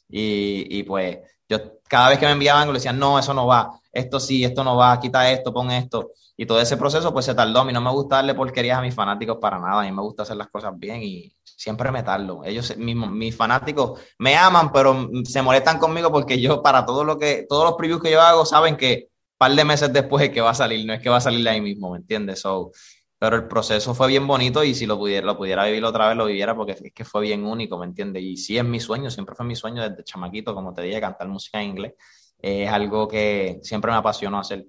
y, 0.10 0.84
pues 0.84 1.20
yo 1.50 1.60
cada 1.88 2.10
vez 2.10 2.20
que 2.20 2.26
me 2.26 2.34
enviaban, 2.34 2.68
le 2.68 2.74
decían, 2.74 3.00
no, 3.00 3.18
eso 3.18 3.34
no 3.34 3.48
va, 3.48 3.80
esto 3.92 4.20
sí, 4.20 4.44
esto 4.44 4.64
no 4.64 4.76
va, 4.76 5.00
quita 5.00 5.32
esto, 5.32 5.54
pon 5.54 5.72
esto. 5.72 6.12
Y 6.36 6.46
todo 6.46 6.62
ese 6.62 6.78
proceso 6.78 7.12
pues 7.12 7.26
se 7.26 7.34
tardó. 7.34 7.62
A 7.62 7.66
mí 7.66 7.74
no 7.74 7.82
me 7.82 7.90
gusta 7.90 8.18
darle 8.18 8.36
porquerías 8.36 8.78
a 8.78 8.82
mis 8.82 8.94
fanáticos 8.94 9.38
para 9.42 9.58
nada. 9.58 9.82
A 9.82 9.86
mí 9.86 9.92
me 9.92 10.04
gusta 10.04 10.22
hacer 10.22 10.38
las 10.38 10.50
cosas 10.50 10.72
bien 10.78 11.02
y 11.02 11.34
siempre 11.44 11.92
me 11.92 12.04
tardo. 12.04 12.44
Ellos, 12.46 12.78
mismos, 12.78 13.10
mis 13.10 13.36
fanáticos 13.36 14.00
me 14.20 14.36
aman, 14.36 14.72
pero 14.72 15.10
se 15.24 15.42
molestan 15.42 15.80
conmigo 15.80 16.12
porque 16.12 16.40
yo 16.40 16.62
para 16.62 16.86
todo 16.86 17.04
lo 17.04 17.18
que, 17.18 17.48
todos 17.50 17.64
los 17.64 17.74
previews 17.74 18.04
que 18.04 18.12
yo 18.12 18.22
hago 18.22 18.46
saben 18.46 18.78
que 18.78 19.10
par 19.38 19.52
de 19.52 19.66
meses 19.66 19.92
después 19.92 20.26
es 20.26 20.30
que 20.32 20.42
va 20.42 20.52
a 20.52 20.56
salir, 20.56 20.86
no 20.86 20.94
es 20.94 21.02
que 21.02 21.10
va 21.10 21.18
a 21.18 21.22
salir 21.22 21.48
ahí 21.48 21.62
mismo, 21.62 21.92
¿me 21.92 21.98
entiendes? 21.98 22.42
So, 22.42 22.72
pero 23.20 23.36
el 23.36 23.48
proceso 23.48 23.96
fue 23.96 24.08
bien 24.08 24.28
bonito 24.28 24.64
y 24.64 24.76
si 24.76 24.86
lo 24.86 24.98
pudiera, 24.98 25.26
lo 25.26 25.38
pudiera 25.38 25.66
vivir 25.66 25.84
otra 25.84 26.08
vez, 26.08 26.18
lo 26.18 26.26
viviera 26.26 26.56
porque 26.56 26.74
es 26.74 26.94
que 26.94 27.04
fue 27.04 27.22
bien 27.22 27.46
único, 27.46 27.78
¿me 27.78 27.86
entiendes? 27.86 28.22
Y 28.22 28.38
sí 28.38 28.58
es 28.58 28.64
mi 28.64 28.80
sueño, 28.80 29.10
siempre 29.10 29.36
fue 29.36 29.46
mi 29.46 29.56
sueño 29.56 29.88
desde 29.88 30.04
chamaquito, 30.04 30.54
como 30.54 30.74
te 30.74 30.84
dije, 30.84 31.02
cantar 31.02 31.28
música 31.28 31.62
en 31.62 31.70
inglés. 31.70 31.94
es 32.40 32.70
algo 32.70 33.08
que 33.08 33.60
siempre 33.64 33.92
me 33.92 33.98
apasionó 33.98 34.40
hacer. 34.40 34.66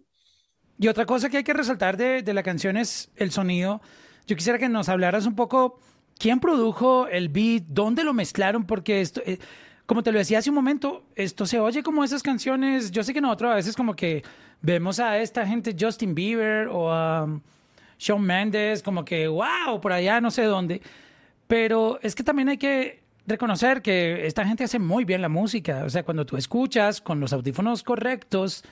Y 0.78 0.88
otra 0.88 1.04
cosa 1.04 1.28
que 1.28 1.38
hay 1.38 1.44
que 1.44 1.52
resaltar 1.52 1.96
de, 1.96 2.22
de 2.22 2.34
la 2.34 2.42
canción 2.42 2.76
es 2.76 3.10
el 3.16 3.32
sonido. 3.32 3.82
Yo 4.26 4.36
quisiera 4.36 4.58
que 4.58 4.68
nos 4.68 4.88
hablaras 4.88 5.26
un 5.26 5.34
poco 5.34 5.80
quién 6.18 6.40
produjo 6.40 7.06
el 7.08 7.28
beat, 7.28 7.64
dónde 7.66 8.04
lo 8.04 8.14
mezclaron, 8.14 8.66
porque 8.66 9.00
esto... 9.00 9.20
Eh, 9.26 9.38
como 9.84 10.02
te 10.02 10.12
lo 10.12 10.18
decía 10.18 10.38
hace 10.38 10.50
un 10.50 10.56
momento, 10.56 11.06
esto 11.14 11.46
se 11.46 11.60
oye 11.60 11.82
como 11.82 12.04
esas 12.04 12.22
canciones. 12.22 12.90
Yo 12.90 13.02
sé 13.02 13.14
que 13.14 13.22
nosotros 13.22 13.52
a 13.52 13.54
veces 13.54 13.74
como 13.74 13.96
que 13.96 14.22
vemos 14.60 15.00
a 15.00 15.18
esta 15.18 15.46
gente, 15.46 15.74
Justin 15.78 16.14
Bieber 16.14 16.68
o 16.68 16.92
a... 16.92 17.40
Shawn 17.98 18.22
Mendes, 18.22 18.82
como 18.82 19.04
que, 19.04 19.28
wow, 19.28 19.80
por 19.80 19.92
allá 19.92 20.20
no 20.20 20.30
sé 20.30 20.44
dónde. 20.44 20.80
Pero 21.46 21.98
es 22.02 22.14
que 22.14 22.22
también 22.22 22.48
hay 22.48 22.58
que 22.58 23.02
reconocer 23.26 23.82
que 23.82 24.26
esta 24.26 24.46
gente 24.46 24.64
hace 24.64 24.78
muy 24.78 25.04
bien 25.04 25.20
la 25.22 25.28
música. 25.28 25.84
O 25.84 25.90
sea, 25.90 26.02
cuando 26.02 26.24
tú 26.24 26.36
escuchas 26.36 27.00
con 27.00 27.20
los 27.20 27.32
audífonos 27.32 27.82
correctos 27.82 28.64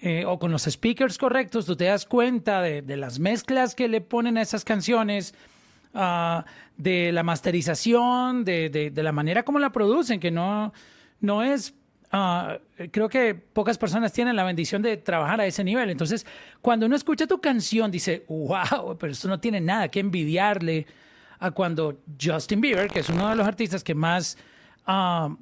eh, 0.00 0.24
o 0.24 0.38
con 0.38 0.50
los 0.50 0.62
speakers 0.62 1.18
correctos, 1.18 1.66
tú 1.66 1.76
te 1.76 1.84
das 1.84 2.06
cuenta 2.06 2.62
de, 2.62 2.96
las 2.96 3.18
mezclas 3.18 3.74
que 3.74 3.88
le 3.88 4.00
ponen 4.00 4.38
a 4.38 4.42
esas 4.42 4.64
canciones, 4.64 5.34
ah, 5.92 6.44
de 6.76 7.12
la 7.12 7.22
masterización, 7.22 8.44
de, 8.44 8.70
de, 8.70 9.02
la 9.02 9.12
manera 9.12 9.42
como 9.42 9.58
la 9.58 9.70
producen, 9.70 10.18
que 10.18 10.30
no, 10.30 10.72
no 11.20 11.42
es 11.42 11.74
Ah, 12.12 12.58
creo 12.90 13.08
que 13.08 13.34
pocas 13.34 13.78
personas 13.78 14.12
tienen 14.12 14.34
la 14.34 14.42
bendición 14.42 14.82
de 14.82 14.96
trabajar 14.96 15.40
a 15.40 15.46
ese 15.46 15.62
nivel. 15.62 15.90
Entonces, 15.90 16.26
cuando 16.60 16.86
uno 16.86 16.96
escucha 16.96 17.26
tu 17.26 17.40
canción, 17.40 17.90
dice, 17.90 18.24
wow, 18.28 18.96
pero 18.98 19.12
esto 19.12 19.28
no 19.28 19.38
tiene 19.38 19.60
nada 19.60 19.88
que 19.88 20.00
envidiarle 20.00 20.86
a 21.38 21.52
cuando 21.52 22.00
Justin 22.20 22.60
Bieber, 22.60 22.88
que 22.88 23.00
es 23.00 23.08
uno 23.08 23.28
de 23.28 23.36
los 23.36 23.46
artistas 23.46 23.84
que 23.84 23.94
más 23.94 24.36
ah, 24.86 25.36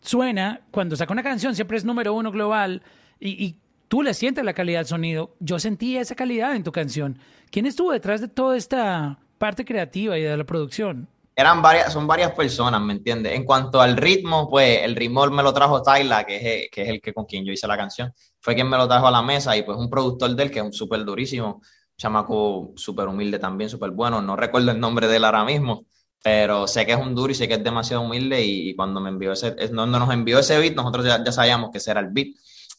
suena, 0.00 0.62
cuando 0.72 0.96
saca 0.96 1.12
una 1.12 1.22
canción 1.22 1.54
siempre 1.54 1.76
es 1.76 1.84
número 1.84 2.12
uno 2.12 2.32
global 2.32 2.82
y, 3.20 3.44
y 3.44 3.56
tú 3.86 4.02
le 4.02 4.14
sientes 4.14 4.44
la 4.44 4.54
calidad 4.54 4.80
del 4.80 4.86
sonido. 4.86 5.36
Yo 5.38 5.60
sentí 5.60 5.96
esa 5.96 6.16
calidad 6.16 6.56
en 6.56 6.64
tu 6.64 6.72
canción. 6.72 7.18
¿Quién 7.50 7.66
estuvo 7.66 7.92
detrás 7.92 8.20
de 8.20 8.26
toda 8.26 8.56
esta 8.56 9.20
parte 9.38 9.64
creativa 9.64 10.18
y 10.18 10.22
de 10.22 10.36
la 10.36 10.44
producción? 10.44 11.08
Eran 11.34 11.62
varias, 11.62 11.92
son 11.92 12.06
varias 12.06 12.32
personas, 12.32 12.80
¿me 12.80 12.92
entiendes? 12.92 13.34
En 13.34 13.44
cuanto 13.44 13.80
al 13.80 13.96
ritmo, 13.96 14.48
pues 14.48 14.82
el 14.82 14.94
ritmo 14.94 15.26
me 15.28 15.42
lo 15.42 15.52
trajo 15.52 15.82
Tyla, 15.82 16.24
que 16.24 16.36
es, 16.36 16.70
que 16.70 16.82
es 16.82 16.88
el 16.88 17.00
que 17.00 17.14
con 17.14 17.24
quien 17.24 17.44
yo 17.44 17.52
hice 17.52 17.66
la 17.66 17.76
canción. 17.76 18.12
Fue 18.40 18.54
quien 18.54 18.68
me 18.68 18.76
lo 18.76 18.86
trajo 18.86 19.06
a 19.06 19.10
la 19.10 19.22
mesa 19.22 19.56
y 19.56 19.62
pues 19.62 19.78
un 19.78 19.88
productor 19.88 20.34
de 20.34 20.42
él 20.42 20.50
que 20.50 20.58
es 20.58 20.64
un 20.64 20.72
súper 20.72 21.04
durísimo, 21.04 21.62
chamaco 21.96 22.72
súper 22.76 23.08
humilde 23.08 23.38
también, 23.38 23.70
súper 23.70 23.90
bueno. 23.92 24.20
No 24.20 24.36
recuerdo 24.36 24.72
el 24.72 24.80
nombre 24.80 25.08
de 25.08 25.16
él 25.16 25.24
ahora 25.24 25.44
mismo, 25.44 25.86
pero 26.22 26.66
sé 26.66 26.84
que 26.84 26.92
es 26.92 26.98
un 26.98 27.14
duro 27.14 27.32
y 27.32 27.34
sé 27.34 27.48
que 27.48 27.54
es 27.54 27.64
demasiado 27.64 28.02
humilde 28.02 28.44
y, 28.44 28.74
cuando 28.76 29.00
me 29.00 29.08
envió 29.08 29.32
ese, 29.32 29.54
no, 29.72 29.86
nos 29.86 30.12
envió 30.12 30.38
ese 30.38 30.58
beat, 30.58 30.74
nosotros 30.74 31.06
ya, 31.06 31.22
ya 31.24 31.32
sabíamos 31.32 31.70
que 31.70 31.78
ese 31.78 31.92
era 31.92 32.00
el 32.00 32.08
beat. 32.10 32.28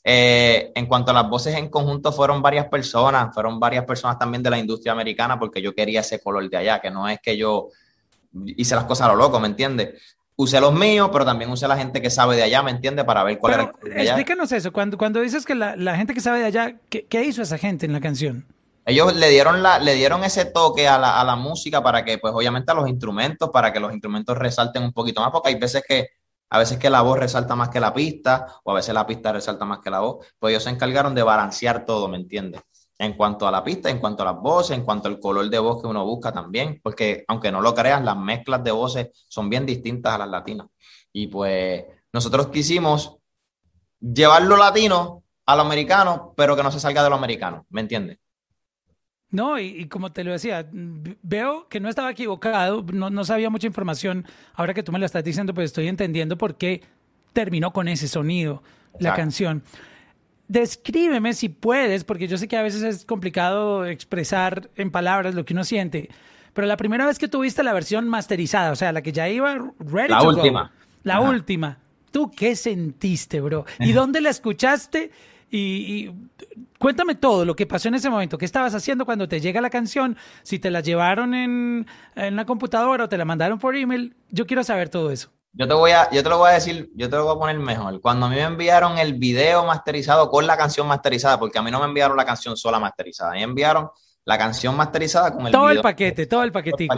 Eh, 0.05 0.73
en 0.75 0.85
cuanto 0.85 1.11
a 1.11 1.13
las 1.13 1.29
voces 1.29 1.55
en 1.55 1.69
conjunto, 1.69 2.11
fueron 2.11 2.41
varias 2.41 2.67
personas, 2.67 3.33
fueron 3.33 3.59
varias 3.59 3.85
personas 3.85 4.19
también 4.19 4.43
de 4.43 4.49
la 4.49 4.59
industria 4.59 4.91
americana, 4.91 5.39
porque 5.39 5.61
yo 5.61 5.73
quería 5.73 6.01
ese 6.01 6.21
color 6.21 6.49
de 6.49 6.57
allá, 6.57 6.81
que 6.81 6.91
no 6.91 7.07
es 7.07 7.19
que 7.21 7.37
yo 7.37 7.69
hice 8.45 8.75
las 8.75 8.85
cosas 8.85 9.07
a 9.07 9.11
lo 9.11 9.17
loco, 9.17 9.39
¿me 9.39 9.47
entiendes? 9.47 10.01
Usé 10.35 10.59
los 10.59 10.73
míos, 10.73 11.09
pero 11.11 11.25
también 11.25 11.51
usé 11.51 11.67
la 11.67 11.77
gente 11.77 12.01
que 12.01 12.09
sabe 12.09 12.35
de 12.35 12.43
allá, 12.43 12.63
¿me 12.63 12.71
entiendes? 12.71 13.05
Para 13.05 13.23
ver 13.23 13.37
cuál 13.37 13.53
pero, 13.53 13.93
era. 13.93 14.03
Explícanos 14.03 14.51
eso, 14.51 14.71
cuando, 14.71 14.97
cuando 14.97 15.21
dices 15.21 15.45
que 15.45 15.55
la, 15.55 15.75
la, 15.75 15.95
gente 15.95 16.13
que 16.13 16.21
sabe 16.21 16.39
de 16.39 16.45
allá, 16.45 16.75
¿qué, 16.89 17.05
¿qué, 17.05 17.23
hizo 17.23 17.41
esa 17.41 17.57
gente 17.57 17.85
en 17.85 17.93
la 17.93 18.01
canción? 18.01 18.45
Ellos 18.85 19.15
le 19.15 19.29
dieron, 19.29 19.61
la, 19.63 19.79
le 19.79 19.93
dieron 19.93 20.23
ese 20.23 20.45
toque 20.45 20.87
a 20.87 20.97
la, 20.97 21.21
a 21.21 21.23
la 21.23 21.35
música 21.35 21.81
para 21.83 22.03
que, 22.03 22.17
pues 22.17 22.33
obviamente 22.33 22.71
a 22.71 22.75
los 22.75 22.89
instrumentos, 22.89 23.49
para 23.51 23.71
que 23.71 23.79
los 23.79 23.93
instrumentos 23.93 24.37
resalten 24.37 24.83
un 24.83 24.91
poquito 24.91 25.21
más, 25.21 25.31
porque 25.31 25.49
hay 25.49 25.55
veces 25.55 25.83
que 25.87 26.09
a 26.53 26.59
veces 26.59 26.77
que 26.77 26.87
la 26.87 27.01
voz 27.01 27.17
resalta 27.17 27.55
más 27.55 27.69
que 27.69 27.79
la 27.79 27.91
pista, 27.95 28.45
o 28.63 28.71
a 28.71 28.75
veces 28.75 28.93
la 28.93 29.07
pista 29.07 29.31
resalta 29.31 29.65
más 29.65 29.79
que 29.79 29.89
la 29.89 30.01
voz, 30.01 30.23
pues 30.37 30.51
ellos 30.51 30.63
se 30.63 30.69
encargaron 30.69 31.15
de 31.15 31.23
balancear 31.23 31.83
todo, 31.83 32.07
¿me 32.07 32.17
entiendes? 32.17 32.61
En 33.03 33.13
cuanto 33.13 33.47
a 33.47 33.51
la 33.51 33.63
pista, 33.63 33.89
en 33.89 33.99
cuanto 33.99 34.23
a 34.23 34.33
las 34.33 34.41
voces, 34.41 34.77
en 34.77 34.85
cuanto 34.85 35.07
al 35.09 35.19
color 35.19 35.49
de 35.49 35.59
voz 35.59 35.81
que 35.81 35.87
uno 35.87 36.05
busca 36.05 36.31
también, 36.31 36.79
porque 36.81 37.25
aunque 37.27 37.51
no 37.51 37.61
lo 37.61 37.75
creas, 37.75 38.03
las 38.03 38.17
mezclas 38.17 38.63
de 38.63 38.71
voces 38.71 39.09
son 39.27 39.49
bien 39.49 39.65
distintas 39.65 40.13
a 40.13 40.19
las 40.19 40.29
latinas. 40.29 40.67
Y 41.11 41.27
pues 41.27 41.83
nosotros 42.13 42.47
quisimos 42.47 43.17
llevar 43.99 44.43
lo 44.43 44.57
latino 44.57 45.23
a 45.45 45.55
lo 45.55 45.63
americano, 45.63 46.33
pero 46.37 46.55
que 46.55 46.63
no 46.63 46.71
se 46.71 46.79
salga 46.79 47.03
de 47.03 47.09
lo 47.09 47.15
americano, 47.15 47.65
¿me 47.69 47.81
entiendes? 47.81 48.19
No, 49.29 49.57
y, 49.57 49.87
como 49.87 50.11
te 50.11 50.23
lo 50.23 50.31
decía, 50.31 50.69
veo 50.71 51.67
que 51.67 51.79
no 51.79 51.89
estaba 51.89 52.11
equivocado, 52.11 52.85
no, 52.93 53.09
no, 53.09 53.25
sabía 53.25 53.49
mucha 53.49 53.65
información. 53.65 54.27
Ahora 54.53 54.75
que 54.75 54.83
tú 54.83 54.91
me 54.91 54.99
lo 54.99 55.07
estás 55.07 55.23
diciendo, 55.23 55.55
pues 55.55 55.65
estoy 55.65 55.87
entendiendo 55.87 56.37
por 56.37 56.55
qué 56.55 56.83
terminó 57.33 57.73
con 57.73 57.87
ese 57.87 58.07
sonido 58.07 58.61
la 58.99 59.15
canción. 59.15 59.63
Descríbeme 60.47 61.33
si 61.33 61.49
puedes, 61.49 62.03
porque 62.03 62.27
yo 62.27 62.37
sé 62.37 62.47
que 62.47 62.57
a 62.57 62.61
veces 62.63 62.83
es 62.83 63.05
complicado 63.05 63.85
expresar 63.85 64.69
en 64.75 64.91
palabras 64.91 65.35
lo 65.35 65.45
que 65.45 65.53
uno 65.53 65.63
siente, 65.63 66.09
pero 66.53 66.67
la 66.67 66.77
primera 66.77 67.05
vez 67.05 67.17
que 67.17 67.27
tuviste 67.27 67.63
la 67.63 67.73
versión 67.73 68.07
masterizada, 68.07 68.71
o 68.71 68.75
sea, 68.75 68.91
la 68.91 69.01
que 69.01 69.11
ya 69.11 69.29
iba 69.29 69.55
ready 69.79 70.09
la 70.09 70.21
última. 70.21 70.71
la 71.03 71.19
última, 71.21 71.79
¿tú 72.11 72.29
qué 72.29 72.55
sentiste, 72.55 73.41
bro? 73.41 73.65
¿Y 73.79 73.93
dónde 73.93 74.21
la 74.21 74.29
escuchaste? 74.29 75.11
Y, 75.49 76.11
cuéntame 76.79 77.15
todo 77.15 77.45
lo 77.45 77.55
que 77.55 77.67
pasó 77.67 77.87
en 77.87 77.95
ese 77.95 78.09
momento. 78.09 78.37
¿Qué 78.37 78.45
estabas 78.45 78.73
haciendo 78.73 79.05
cuando 79.05 79.27
te 79.27 79.39
llega 79.39 79.61
la 79.61 79.69
canción? 79.69 80.17
Si 80.41 80.57
te 80.57 80.71
la 80.71 80.81
llevaron 80.81 81.35
en, 81.35 81.85
en 82.15 82.35
la 82.35 82.45
computadora 82.45 83.05
o 83.05 83.09
te 83.09 83.17
la 83.17 83.25
mandaron 83.25 83.59
por 83.59 83.75
email. 83.75 84.15
Yo 84.31 84.47
quiero 84.47 84.63
saber 84.63 84.89
todo 84.89 85.11
eso. 85.11 85.31
Yo 85.55 85.67
te 85.67 85.73
voy 85.73 85.91
a, 85.91 86.09
yo 86.09 86.23
te 86.23 86.29
lo 86.29 86.39
voy 86.39 86.49
a 86.49 86.53
decir, 86.53 86.89
yo 86.95 87.09
te 87.09 87.15
lo 87.15 87.25
voy 87.25 87.35
a 87.35 87.39
poner 87.39 87.59
mejor. 87.59 88.01
Cuando 88.01 88.25
a 88.25 88.29
mí 88.29 88.35
me 88.35 88.41
enviaron 88.41 88.97
el 88.97 89.13
video 89.13 89.63
masterizado 89.65 90.29
con 90.29 90.47
la 90.47 90.57
canción 90.57 90.87
masterizada, 90.87 91.39
porque 91.39 91.59
a 91.59 91.61
mí 91.61 91.69
no 91.69 91.79
me 91.79 91.85
enviaron 91.85 92.17
la 92.17 92.25
canción 92.25 92.57
sola 92.57 92.79
masterizada, 92.79 93.31
a 93.31 93.33
mí 93.33 93.39
me 93.39 93.45
enviaron 93.45 93.89
la 94.25 94.37
canción 94.37 94.75
masterizada 94.75 95.31
con 95.31 95.45
el 95.45 95.51
todo 95.51 95.69
el 95.69 95.81
paquete, 95.81 96.25
todo 96.25 96.43
el 96.43 96.51
paquetico. 96.51 96.95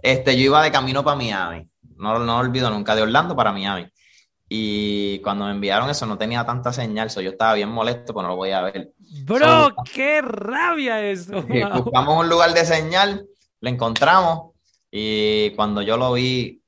Este, 0.00 0.36
yo 0.36 0.44
iba 0.44 0.62
de 0.62 0.70
camino 0.70 1.02
para 1.02 1.16
Miami. 1.16 1.68
No, 1.96 2.18
no 2.18 2.38
olvido 2.38 2.70
nunca 2.70 2.94
de 2.94 3.02
Orlando 3.02 3.34
para 3.34 3.52
Miami. 3.52 3.88
Y 4.48 5.18
cuando 5.20 5.46
me 5.46 5.52
enviaron 5.52 5.88
eso 5.90 6.06
no 6.06 6.18
tenía 6.18 6.44
tanta 6.44 6.72
señal, 6.72 7.10
so 7.10 7.20
yo 7.20 7.30
estaba 7.30 7.54
bien 7.54 7.70
molesto, 7.70 8.12
pero 8.12 8.22
no 8.22 8.28
lo 8.28 8.36
voy 8.36 8.50
a 8.50 8.60
ver. 8.60 8.92
Bro, 9.24 9.74
qué 9.92 10.20
rabia 10.20 11.00
eso. 11.00 11.42
Buscamos 11.42 12.20
un 12.20 12.28
lugar 12.28 12.52
de 12.52 12.64
señal, 12.64 13.26
lo 13.60 13.68
encontramos 13.68 14.52
y 14.90 15.50
cuando 15.56 15.82
yo 15.82 15.96
lo 15.96 16.12
vi, 16.12 16.62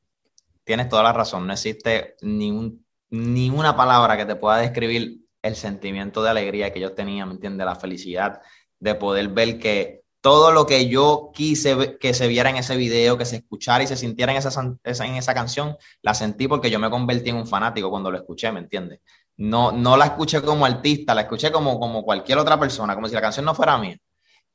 tienes 0.67 0.89
toda 0.89 1.05
la 1.05 1.13
razón, 1.13 1.47
no 1.47 1.53
existe 1.53 2.17
ningún, 2.23 2.85
ninguna 3.09 3.77
palabra 3.77 4.17
que 4.17 4.27
te 4.27 4.35
pueda 4.35 4.59
describir 4.59 5.21
el 5.41 5.55
sentimiento 5.55 6.25
de 6.25 6.31
alegría 6.31 6.73
que 6.73 6.81
yo 6.81 6.93
tenía, 6.93 7.25
¿me 7.25 7.35
entiendes? 7.35 7.65
La 7.65 7.77
felicidad 7.77 8.43
de 8.81 8.97
poder 8.97 9.29
ver 9.29 9.59
que 9.59 10.03
todo 10.21 10.51
lo 10.51 10.67
que 10.67 10.89
yo 10.89 11.31
quise 11.33 11.99
que 11.99 12.13
se 12.13 12.27
viera 12.27 12.51
en 12.51 12.57
ese 12.57 12.77
video, 12.77 13.17
que 13.17 13.25
se 13.25 13.37
escuchara 13.37 13.85
y 13.85 13.87
se 13.87 13.97
sintiera 13.97 14.33
en 14.33 14.39
esa, 14.39 14.61
en 15.05 15.15
esa 15.15 15.35
canción, 15.35 15.77
la 16.03 16.15
sentí 16.15 16.49
porque 16.49 16.69
yo 16.69 16.81
me 16.81 16.91
convertí 16.91 17.31
en 17.31 17.37
un 17.37 17.47
fanático 17.47 17.89
cuando 17.89 18.11
lo 18.11 18.19
escuché, 18.19 18.51
¿me 18.51 18.59
entiendes? 18.59 19.01
No, 19.37 19.71
no 19.71 19.97
la 19.97 20.07
escuché 20.07 20.43
como 20.43 20.67
artista, 20.67 21.15
la 21.15 21.23
escuché 21.23 21.53
como, 21.53 21.79
como 21.79 22.03
cualquier 22.03 22.39
otra 22.39 22.59
persona, 22.59 22.97
como 22.97 23.07
si 23.07 23.15
la 23.15 23.21
canción 23.21 23.45
no 23.45 23.55
fuera 23.55 23.79
mía. 23.79 23.99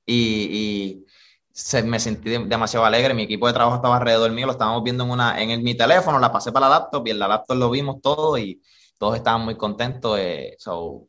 Y, 0.06 1.06
se, 1.54 1.84
me 1.84 2.00
sentí 2.00 2.30
demasiado 2.30 2.86
alegre, 2.86 3.14
mi 3.14 3.24
equipo 3.24 3.48
de 3.48 3.54
trabajo 3.54 3.76
estaba 3.76 3.98
alrededor 3.98 4.32
mío, 4.32 4.46
lo 4.46 4.54
estábamos 4.54 4.84
viendo 4.84 5.04
en, 5.04 5.12
una, 5.12 5.42
en 5.42 5.52
el, 5.52 5.62
mi 5.62 5.76
teléfono, 5.76 6.20
la 6.20 6.32
pasé 6.32 6.52
para 6.52 6.70
la 6.70 6.80
laptop 6.80 7.08
y 7.08 7.12
en 7.12 7.20
la 7.20 7.28
laptop 7.28 7.58
lo 7.58 7.70
vimos 7.70 8.02
todo 8.02 8.38
y 8.38 8.62
todos 8.98 9.16
estaban 9.16 9.42
muy 9.42 9.56
contentos. 9.58 10.18
Eh, 10.20 10.58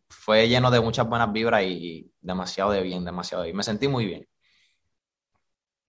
fue 0.08 0.48
lleno 0.48 0.70
de 0.70 0.80
muchas 0.80 1.06
buenas 1.06 1.30
vibras 1.30 1.62
y 1.64 2.10
demasiado 2.20 2.70
de 2.70 2.82
bien, 2.82 3.04
demasiado 3.04 3.42
de 3.42 3.48
bien. 3.48 3.56
Me 3.56 3.62
sentí 3.62 3.86
muy 3.86 4.06
bien. 4.06 4.26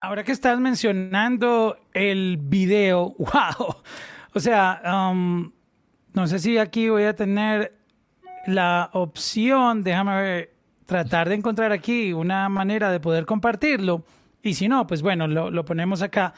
Ahora 0.00 0.24
que 0.24 0.32
estás 0.32 0.58
mencionando 0.58 1.76
el 1.92 2.38
video, 2.38 3.14
wow. 3.18 3.76
O 4.32 4.40
sea, 4.40 5.10
um, 5.12 5.52
no 6.14 6.26
sé 6.26 6.38
si 6.38 6.56
aquí 6.56 6.88
voy 6.88 7.04
a 7.04 7.14
tener 7.14 7.74
la 8.46 8.88
opción, 8.94 9.82
déjame 9.82 10.22
ver, 10.22 10.54
tratar 10.86 11.28
de 11.28 11.34
encontrar 11.34 11.70
aquí 11.70 12.14
una 12.14 12.48
manera 12.48 12.90
de 12.90 12.98
poder 12.98 13.26
compartirlo. 13.26 14.04
Y 14.42 14.54
si 14.54 14.68
no, 14.68 14.86
pues 14.86 15.02
bueno, 15.02 15.26
lo, 15.26 15.50
lo 15.50 15.64
ponemos 15.64 16.02
acá, 16.02 16.34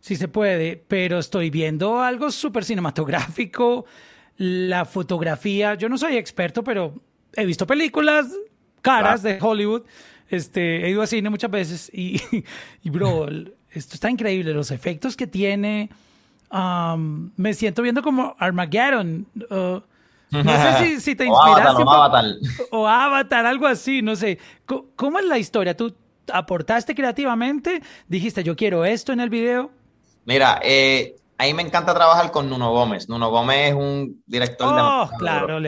si 0.00 0.16
se 0.16 0.28
puede. 0.28 0.82
Pero 0.88 1.18
estoy 1.18 1.50
viendo 1.50 2.00
algo 2.00 2.30
súper 2.30 2.64
cinematográfico, 2.64 3.84
la 4.36 4.84
fotografía. 4.84 5.74
Yo 5.74 5.88
no 5.88 5.98
soy 5.98 6.16
experto, 6.16 6.62
pero 6.62 6.94
he 7.34 7.44
visto 7.44 7.66
películas 7.66 8.26
caras 8.82 9.22
de 9.22 9.38
Hollywood 9.40 9.82
este, 10.30 10.86
he 10.86 10.90
ido 10.90 11.02
a 11.02 11.06
cine 11.06 11.28
muchas 11.28 11.50
veces 11.50 11.90
y, 11.92 12.20
y 12.82 12.90
bro, 12.90 13.26
esto 13.70 13.94
está 13.94 14.08
increíble. 14.08 14.54
Los 14.54 14.70
efectos 14.70 15.16
que 15.16 15.26
tiene. 15.26 15.90
Um, 16.50 17.30
me 17.36 17.54
siento 17.54 17.82
viendo 17.82 18.02
como 18.02 18.34
Armageddon. 18.38 19.26
Uh, 19.50 19.80
no 20.30 20.78
sé 20.78 21.00
si, 21.00 21.14
te 21.14 21.24
inspiraste. 21.26 21.82
O 21.82 21.90
Avatar, 21.90 22.24
o 22.70 22.86
Avatar. 22.88 23.46
algo 23.46 23.66
así, 23.66 24.02
no 24.02 24.16
sé. 24.16 24.38
¿Cómo, 24.96 25.18
es 25.18 25.24
la 25.26 25.38
historia? 25.38 25.76
¿Tú 25.76 25.94
aportaste 26.32 26.94
creativamente? 26.94 27.82
¿Dijiste 28.08 28.42
yo 28.42 28.56
quiero 28.56 28.84
esto 28.84 29.12
en 29.12 29.20
el 29.20 29.30
video? 29.30 29.70
Mira, 30.24 30.60
eh, 30.62 31.16
a 31.38 31.44
mí 31.44 31.54
me 31.54 31.62
encanta 31.62 31.94
trabajar 31.94 32.30
con 32.30 32.48
Nuno 32.48 32.72
Gómez. 32.72 33.08
Nuno 33.08 33.30
Gómez 33.30 33.70
es 33.70 33.74
un 33.74 34.22
director 34.26 34.74
de. 34.74 34.80
Oh, 34.82 35.10
claro. 35.18 35.58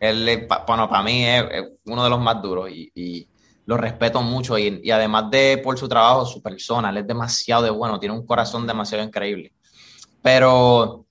Él, 0.00 0.48
bueno, 0.66 0.88
para 0.88 1.02
mí 1.02 1.24
es, 1.24 1.44
uno 1.86 2.04
de 2.04 2.10
los 2.10 2.20
más 2.20 2.42
duros 2.42 2.70
y 2.70 3.28
lo 3.66 3.76
respeto 3.76 4.22
mucho 4.22 4.58
y, 4.58 4.90
además 4.90 5.30
de 5.30 5.58
por 5.62 5.78
su 5.78 5.88
trabajo, 5.88 6.26
su 6.26 6.42
persona, 6.42 6.90
él 6.90 6.98
es 6.98 7.06
demasiado 7.06 7.62
de 7.62 7.70
bueno, 7.70 7.98
tiene 7.98 8.14
un 8.14 8.26
corazón 8.26 8.66
demasiado 8.66 9.04
increíble. 9.04 9.52
Pero 10.20 11.06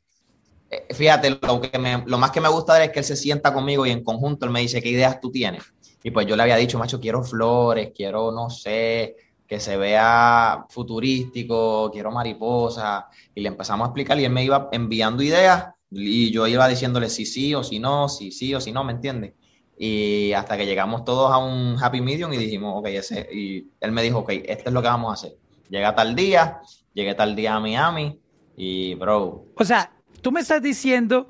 eh, 0.69 0.93
fíjate, 0.93 1.29
lo, 1.29 1.61
que 1.61 2.03
lo 2.05 2.17
más 2.17 2.31
que 2.31 2.41
me 2.41 2.49
gusta 2.49 2.83
es 2.83 2.91
que 2.91 2.99
él 2.99 3.05
se 3.05 3.15
sienta 3.15 3.53
conmigo 3.53 3.85
y 3.85 3.91
en 3.91 4.03
conjunto 4.03 4.45
él 4.45 4.51
me 4.51 4.61
dice, 4.61 4.81
¿qué 4.81 4.89
ideas 4.89 5.19
tú 5.21 5.31
tienes? 5.31 5.63
Y 6.03 6.11
pues 6.11 6.25
yo 6.27 6.35
le 6.35 6.43
había 6.43 6.55
dicho, 6.55 6.79
macho, 6.79 6.99
quiero 6.99 7.23
flores, 7.23 7.91
quiero, 7.95 8.31
no 8.31 8.49
sé, 8.49 9.15
que 9.47 9.59
se 9.59 9.77
vea 9.77 10.65
futurístico, 10.69 11.91
quiero 11.91 12.11
mariposas. 12.11 13.03
Y 13.35 13.41
le 13.41 13.49
empezamos 13.49 13.85
a 13.85 13.89
explicar 13.89 14.19
y 14.19 14.25
él 14.25 14.31
me 14.31 14.43
iba 14.43 14.69
enviando 14.71 15.21
ideas 15.21 15.67
y 15.91 16.31
yo 16.31 16.47
iba 16.47 16.67
diciéndole 16.67 17.09
si 17.09 17.25
sí 17.25 17.53
o 17.53 17.63
si 17.63 17.79
no, 17.79 18.07
si 18.07 18.31
sí 18.31 18.55
o 18.55 18.61
si 18.61 18.71
no, 18.71 18.83
¿me 18.83 18.93
entiendes? 18.93 19.33
Y 19.77 20.31
hasta 20.33 20.55
que 20.55 20.65
llegamos 20.65 21.03
todos 21.03 21.31
a 21.31 21.37
un 21.37 21.75
happy 21.81 22.01
medium 22.01 22.31
y 22.31 22.37
dijimos, 22.37 22.75
ok, 22.77 22.87
ese, 22.87 23.27
y 23.33 23.67
él 23.79 23.91
me 23.91 24.03
dijo, 24.03 24.19
ok, 24.19 24.29
esto 24.45 24.69
es 24.69 24.73
lo 24.73 24.81
que 24.81 24.87
vamos 24.87 25.09
a 25.09 25.13
hacer. 25.13 25.37
Llega 25.69 25.95
tal 25.95 26.15
día, 26.15 26.61
llegué 26.93 27.13
tal 27.13 27.35
día 27.35 27.55
a 27.55 27.59
Miami 27.59 28.19
y, 28.55 28.95
bro. 28.95 29.45
O 29.55 29.65
sea, 29.65 29.91
tú 30.21 30.31
me 30.31 30.41
estás 30.41 30.61
diciendo 30.61 31.27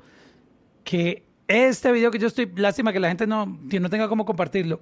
que 0.84 1.24
este 1.52 1.92
video 1.92 2.10
que 2.10 2.18
yo 2.18 2.26
estoy, 2.26 2.50
lástima 2.56 2.92
que 2.92 3.00
la 3.00 3.08
gente 3.08 3.26
no, 3.26 3.46
no 3.46 3.90
tenga 3.90 4.08
cómo 4.08 4.24
compartirlo, 4.24 4.80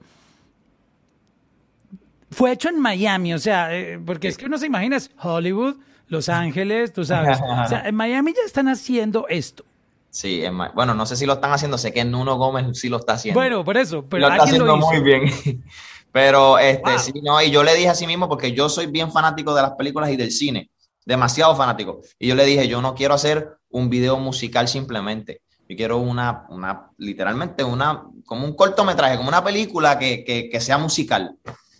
fue 2.30 2.52
hecho 2.52 2.68
en 2.68 2.80
Miami, 2.80 3.34
o 3.34 3.38
sea, 3.38 3.76
eh, 3.76 3.98
porque 4.04 4.28
es 4.28 4.36
que 4.36 4.46
uno 4.46 4.56
se 4.58 4.66
imagina, 4.66 4.96
es 4.96 5.10
Hollywood, 5.20 5.76
Los 6.08 6.28
Ángeles, 6.28 6.92
tú 6.92 7.04
sabes. 7.04 7.38
o 7.40 7.68
sea, 7.68 7.82
en 7.86 7.94
Miami 7.94 8.32
ya 8.32 8.42
están 8.46 8.68
haciendo 8.68 9.26
esto. 9.28 9.64
Sí, 10.10 10.42
más, 10.52 10.74
bueno, 10.74 10.94
no 10.94 11.06
sé 11.06 11.16
si 11.16 11.26
lo 11.26 11.34
están 11.34 11.52
haciendo, 11.52 11.78
sé 11.78 11.92
que 11.92 12.04
Nuno 12.04 12.36
Gómez 12.36 12.78
sí 12.78 12.88
lo 12.88 12.98
está 12.98 13.14
haciendo. 13.14 13.38
Bueno, 13.38 13.64
por 13.64 13.76
eso, 13.76 14.04
pero 14.08 14.26
lo 14.26 14.32
está 14.32 14.44
haciendo 14.44 14.76
muy 14.76 15.00
bien. 15.00 15.24
Pero 16.12 16.58
este 16.58 16.98
sí, 16.98 17.12
no, 17.22 17.40
y 17.40 17.52
yo 17.52 17.62
le 17.62 17.74
dije 17.76 17.88
a 17.88 17.94
sí 17.94 18.06
mismo, 18.06 18.28
porque 18.28 18.52
yo 18.52 18.68
soy 18.68 18.86
bien 18.86 19.12
fanático 19.12 19.54
de 19.54 19.62
las 19.62 19.72
películas 19.72 20.10
y 20.10 20.16
del 20.16 20.32
cine. 20.32 20.68
demasiado 21.06 21.54
fanático. 21.56 22.00
Y 22.18 22.28
yo 22.28 22.34
le 22.34 22.44
dije, 22.44 22.66
yo 22.68 22.82
no 22.82 22.94
quiero 22.94 23.14
hacer 23.14 23.58
un 23.68 23.88
video 23.88 24.16
musical 24.16 24.66
simplemente. 24.68 25.40
Yo 25.70 25.76
quiero 25.76 25.98
una, 25.98 26.46
una 26.48 26.90
literalmente 26.98 27.62
una, 27.62 28.02
como 28.26 28.44
un 28.44 28.56
cortometraje, 28.56 29.16
como 29.16 29.28
una 29.28 29.44
película 29.44 29.96
que, 29.96 30.24
que, 30.24 30.60
sea 30.60 30.78
musical. 30.78 31.36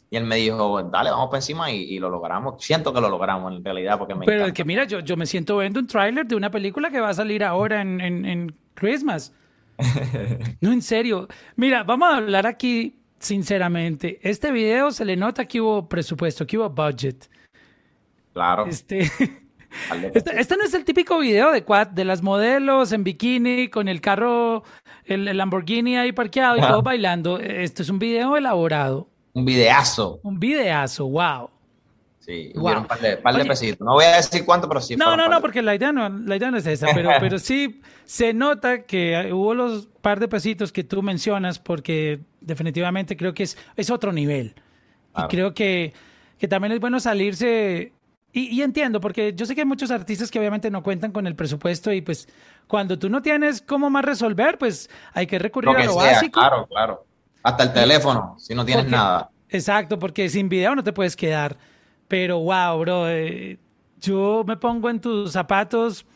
Y 0.08 0.16
él 0.16 0.26
me 0.26 0.36
dijo, 0.36 0.84
dale, 0.84 1.10
vamos 1.10 1.26
para 1.26 1.38
encima 1.38 1.72
y, 1.72 1.98
lo 1.98 2.08
logramos. 2.08 2.64
Siento 2.64 2.94
que 2.94 3.00
lo 3.00 3.08
logramos 3.08 3.52
en 3.52 3.64
realidad 3.64 3.98
porque 3.98 4.14
me 4.14 4.26
Pero 4.26 4.46
es 4.46 4.52
que 4.52 4.64
mira, 4.64 4.84
yo, 4.84 5.00
yo 5.00 5.16
me 5.16 5.26
siento 5.26 5.58
viendo 5.58 5.80
un 5.80 5.88
tráiler 5.88 6.24
de 6.24 6.36
una 6.36 6.52
película 6.52 6.88
que 6.88 7.00
va 7.00 7.08
a 7.08 7.14
salir 7.14 7.42
ahora 7.42 7.80
en, 7.82 8.00
en, 8.00 8.24
en 8.26 8.56
Christmas. 8.74 9.32
no, 10.60 10.70
en 10.70 10.82
serio. 10.82 11.26
Mira, 11.56 11.82
vamos 11.82 12.12
a 12.12 12.18
hablar 12.18 12.46
aquí 12.46 12.96
sinceramente. 13.18 14.20
Este 14.22 14.52
video 14.52 14.92
se 14.92 15.04
le 15.04 15.16
nota 15.16 15.46
que 15.46 15.60
hubo 15.60 15.88
presupuesto, 15.88 16.46
que 16.46 16.58
hubo 16.58 16.70
budget. 16.70 17.28
Claro. 18.32 18.66
Este, 18.66 19.10
este, 20.14 20.40
este, 20.40 20.56
no 20.56 20.64
es 20.64 20.74
el 20.74 20.84
típico 20.84 21.18
video 21.18 21.52
de, 21.52 21.64
de 21.92 22.04
las 22.04 22.22
modelos 22.22 22.92
en 22.92 23.04
bikini 23.04 23.68
con 23.68 23.88
el 23.88 24.00
carro, 24.00 24.64
el, 25.04 25.36
Lamborghini 25.36 25.96
ahí 25.96 26.12
parqueado 26.12 26.56
y 26.56 26.60
todo 26.60 26.82
bailando. 26.82 27.38
Esto 27.38 27.82
es 27.82 27.88
un 27.88 27.98
video 27.98 28.36
elaborado. 28.36 29.08
Un 29.32 29.44
videazo. 29.44 30.20
Un 30.22 30.40
videazo, 30.40 31.08
wow. 31.08 31.50
Sí, 32.20 32.52
un 32.54 32.86
par 32.86 33.00
de, 33.00 33.44
pesitos. 33.44 33.80
No 33.80 33.94
voy 33.94 34.04
a 34.04 34.16
decir 34.16 34.44
cuánto, 34.44 34.68
pero 34.68 34.80
sí. 34.80 34.94
No, 34.94 35.16
no, 35.16 35.28
no, 35.28 35.40
porque 35.40 35.62
la 35.62 35.74
idea 35.74 35.90
no, 35.90 36.08
la 36.08 36.36
idea 36.36 36.50
no 36.50 36.58
es 36.58 36.66
esa, 36.66 36.88
pero, 36.94 37.10
pero 37.20 37.38
sí 37.38 37.80
se 38.04 38.34
nota 38.34 38.82
que 38.82 39.30
hubo 39.32 39.54
los 39.54 39.88
par 40.00 40.20
de 40.20 40.28
pesitos 40.28 40.70
que 40.70 40.84
tú 40.84 41.02
mencionas 41.02 41.58
porque 41.58 42.20
definitivamente 42.40 43.16
creo 43.16 43.32
que 43.32 43.44
es, 43.44 43.56
es 43.76 43.90
otro 43.90 44.12
nivel. 44.12 44.54
Y 45.16 45.22
creo 45.28 45.54
que, 45.54 45.92
que 46.38 46.46
también 46.46 46.72
es 46.72 46.80
bueno 46.80 47.00
salirse 47.00 47.92
y, 48.32 48.62
entiendo, 48.62 49.00
porque 49.00 49.34
yo 49.34 49.44
sé 49.44 49.56
que 49.56 49.62
hay 49.62 49.66
muchos 49.66 49.90
artistas 49.90 50.30
que 50.30 50.38
obviamente 50.38 50.70
no 50.70 50.84
cuentan 50.84 51.10
con 51.10 51.26
el 51.26 51.34
presupuesto 51.34 51.92
y 51.92 52.00
pues 52.00 52.28
cuando 52.68 52.96
tú 52.96 53.08
no 53.08 53.22
tienes 53.22 53.60
cómo 53.60 53.90
más 53.90 54.04
resolver, 54.04 54.56
pues 54.56 54.88
hay 55.12 55.26
que 55.26 55.38
recurrir 55.40 55.76
a 55.76 55.84
lo 55.84 55.96
básico. 55.96 56.38
Claro, 56.38 56.66
claro. 56.68 57.04
Hasta 57.42 57.64
el 57.64 57.72
teléfono, 57.72 58.36
si 58.38 58.54
no 58.54 58.64
tienes 58.64 58.86
nada. 58.88 59.30
Exacto, 59.48 59.98
porque 59.98 60.28
sin 60.28 60.48
video 60.48 60.76
no 60.76 60.84
te 60.84 60.92
puedes 60.92 61.16
quedar. 61.16 61.56
Pero 62.06 62.38
wow, 62.38 62.78
bro, 62.78 63.08
eh, 63.08 63.58
yo 64.00 64.44
me 64.46 64.56
pongo 64.56 64.90
en 64.90 65.00
tus 65.00 65.32
zapatos 65.32 66.06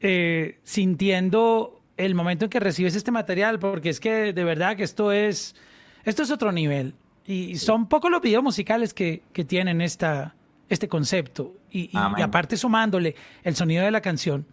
eh, 0.00 0.58
sintiendo 0.62 1.80
el 1.96 2.14
momento 2.14 2.44
en 2.44 2.50
que 2.50 2.60
recibes 2.60 2.96
este 2.96 3.12
material, 3.12 3.58
porque 3.58 3.88
es 3.88 3.98
que 3.98 4.34
de 4.34 4.44
verdad 4.44 4.76
que 4.76 4.82
esto 4.82 5.10
es, 5.10 5.56
esto 6.04 6.22
es 6.22 6.30
otro 6.30 6.52
nivel. 6.52 6.94
Y 7.26 7.56
son 7.56 7.88
pocos 7.88 8.10
los 8.10 8.20
videos 8.20 8.42
musicales 8.42 8.92
que, 8.92 9.22
que 9.32 9.44
tienen 9.46 9.80
esta, 9.80 10.34
este 10.74 10.88
concepto 10.88 11.54
y, 11.70 11.90
aparte 11.96 12.56
sumándole 12.56 13.14
el 13.42 13.56
sonido 13.56 13.84
de 13.84 13.90
la 13.90 14.00
canción. 14.00 14.46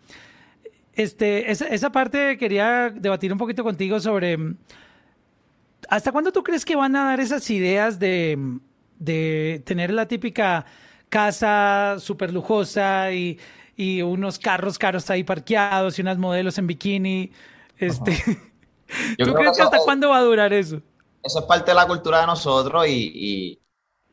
Este, 0.93 1.51
esa, 1.51 1.91
parte 1.91 2.37
quería 2.37 2.89
debatir 2.89 3.31
un 3.31 3.37
poquito 3.37 3.63
contigo 3.63 3.99
sobre 3.99 4.37
hasta 5.89 6.11
cuándo 6.11 6.31
tú 6.31 6.43
crees 6.43 6.65
que 6.65 6.75
van 6.75 6.95
a 6.95 7.05
dar 7.05 7.19
esas 7.19 7.49
ideas 7.49 7.97
de, 7.97 8.37
de 8.99 9.61
tener 9.65 9.91
la 9.91 10.07
típica 10.07 10.65
casa 11.09 11.95
súper 11.99 12.33
lujosa 12.33 13.11
y, 13.11 13.39
y, 13.75 14.01
unos 14.01 14.37
carros 14.37 14.77
caros 14.77 15.09
ahí 15.09 15.23
parqueados 15.23 15.97
y 15.97 16.01
unas 16.01 16.17
modelos 16.17 16.57
en 16.57 16.67
bikini. 16.67 17.31
Este, 17.77 18.11
¿Tú 19.17 19.33
crees 19.33 19.57
que 19.57 19.63
hasta 19.63 19.79
cuándo 19.79 20.09
va 20.09 20.17
a 20.17 20.23
durar 20.23 20.53
eso? 20.53 20.81
Eso 21.23 21.39
es 21.39 21.45
parte 21.45 21.71
de 21.71 21.75
la 21.75 21.87
cultura 21.87 22.21
de 22.21 22.27
nosotros 22.27 22.85
y 22.87 23.60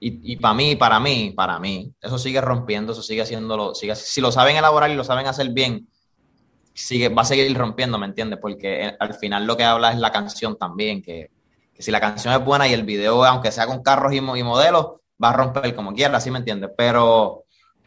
y, 0.01 0.33
y 0.33 0.37
para 0.37 0.55
mí, 0.55 0.77
para 0.77 1.01
mí, 1.01 1.33
para 1.37 1.59
mí, 1.59 1.93
eso 2.01 2.19
sigue 2.19 2.41
rompiendo, 2.41 2.93
eso 2.93 3.03
sigue 3.03 3.23
haciéndolo, 3.23 3.75
sigue, 3.75 3.95
si 3.97 4.21
lo 4.21 4.31
saben 4.31 4.57
elaborar 4.57 4.91
y 4.91 4.95
lo 4.95 5.05
saben 5.05 5.27
hacer 5.27 5.51
bien, 5.51 5.89
sigue, 6.73 7.09
va 7.09 7.23
a 7.23 7.25
seguir 7.25 7.57
rompiendo, 7.57 7.99
¿me 7.99 8.07
entiendes? 8.07 8.39
Porque 8.41 8.87
eh, 8.87 8.97
al 8.99 9.15
final 9.15 9.47
lo 9.47 9.57
que 9.57 9.65
habla 9.65 9.93
es 9.93 9.99
la 9.99 10.13
canción 10.13 10.57
también, 10.57 11.03
que, 11.03 11.31
si 11.79 11.91
la 11.91 12.01
canción 12.01 12.35
es 12.35 12.45
buena 12.45 12.69
y 12.69 12.73
el 12.73 12.85
video, 12.85 13.25
aunque 13.25 13.53
sea 13.53 13.67
con 13.67 13.83
carros 13.83 14.13
y, 14.13 14.19
y 14.19 14.21
modelos, 14.21 14.87
va 15.23 15.31
a 15.31 15.33
romper 15.33 15.75
como 15.75 15.93
quiera, 15.93 16.21
¿sí 16.21 16.31
me 16.31 16.39
entiendes? 16.39 16.71
Pero, 16.77 17.45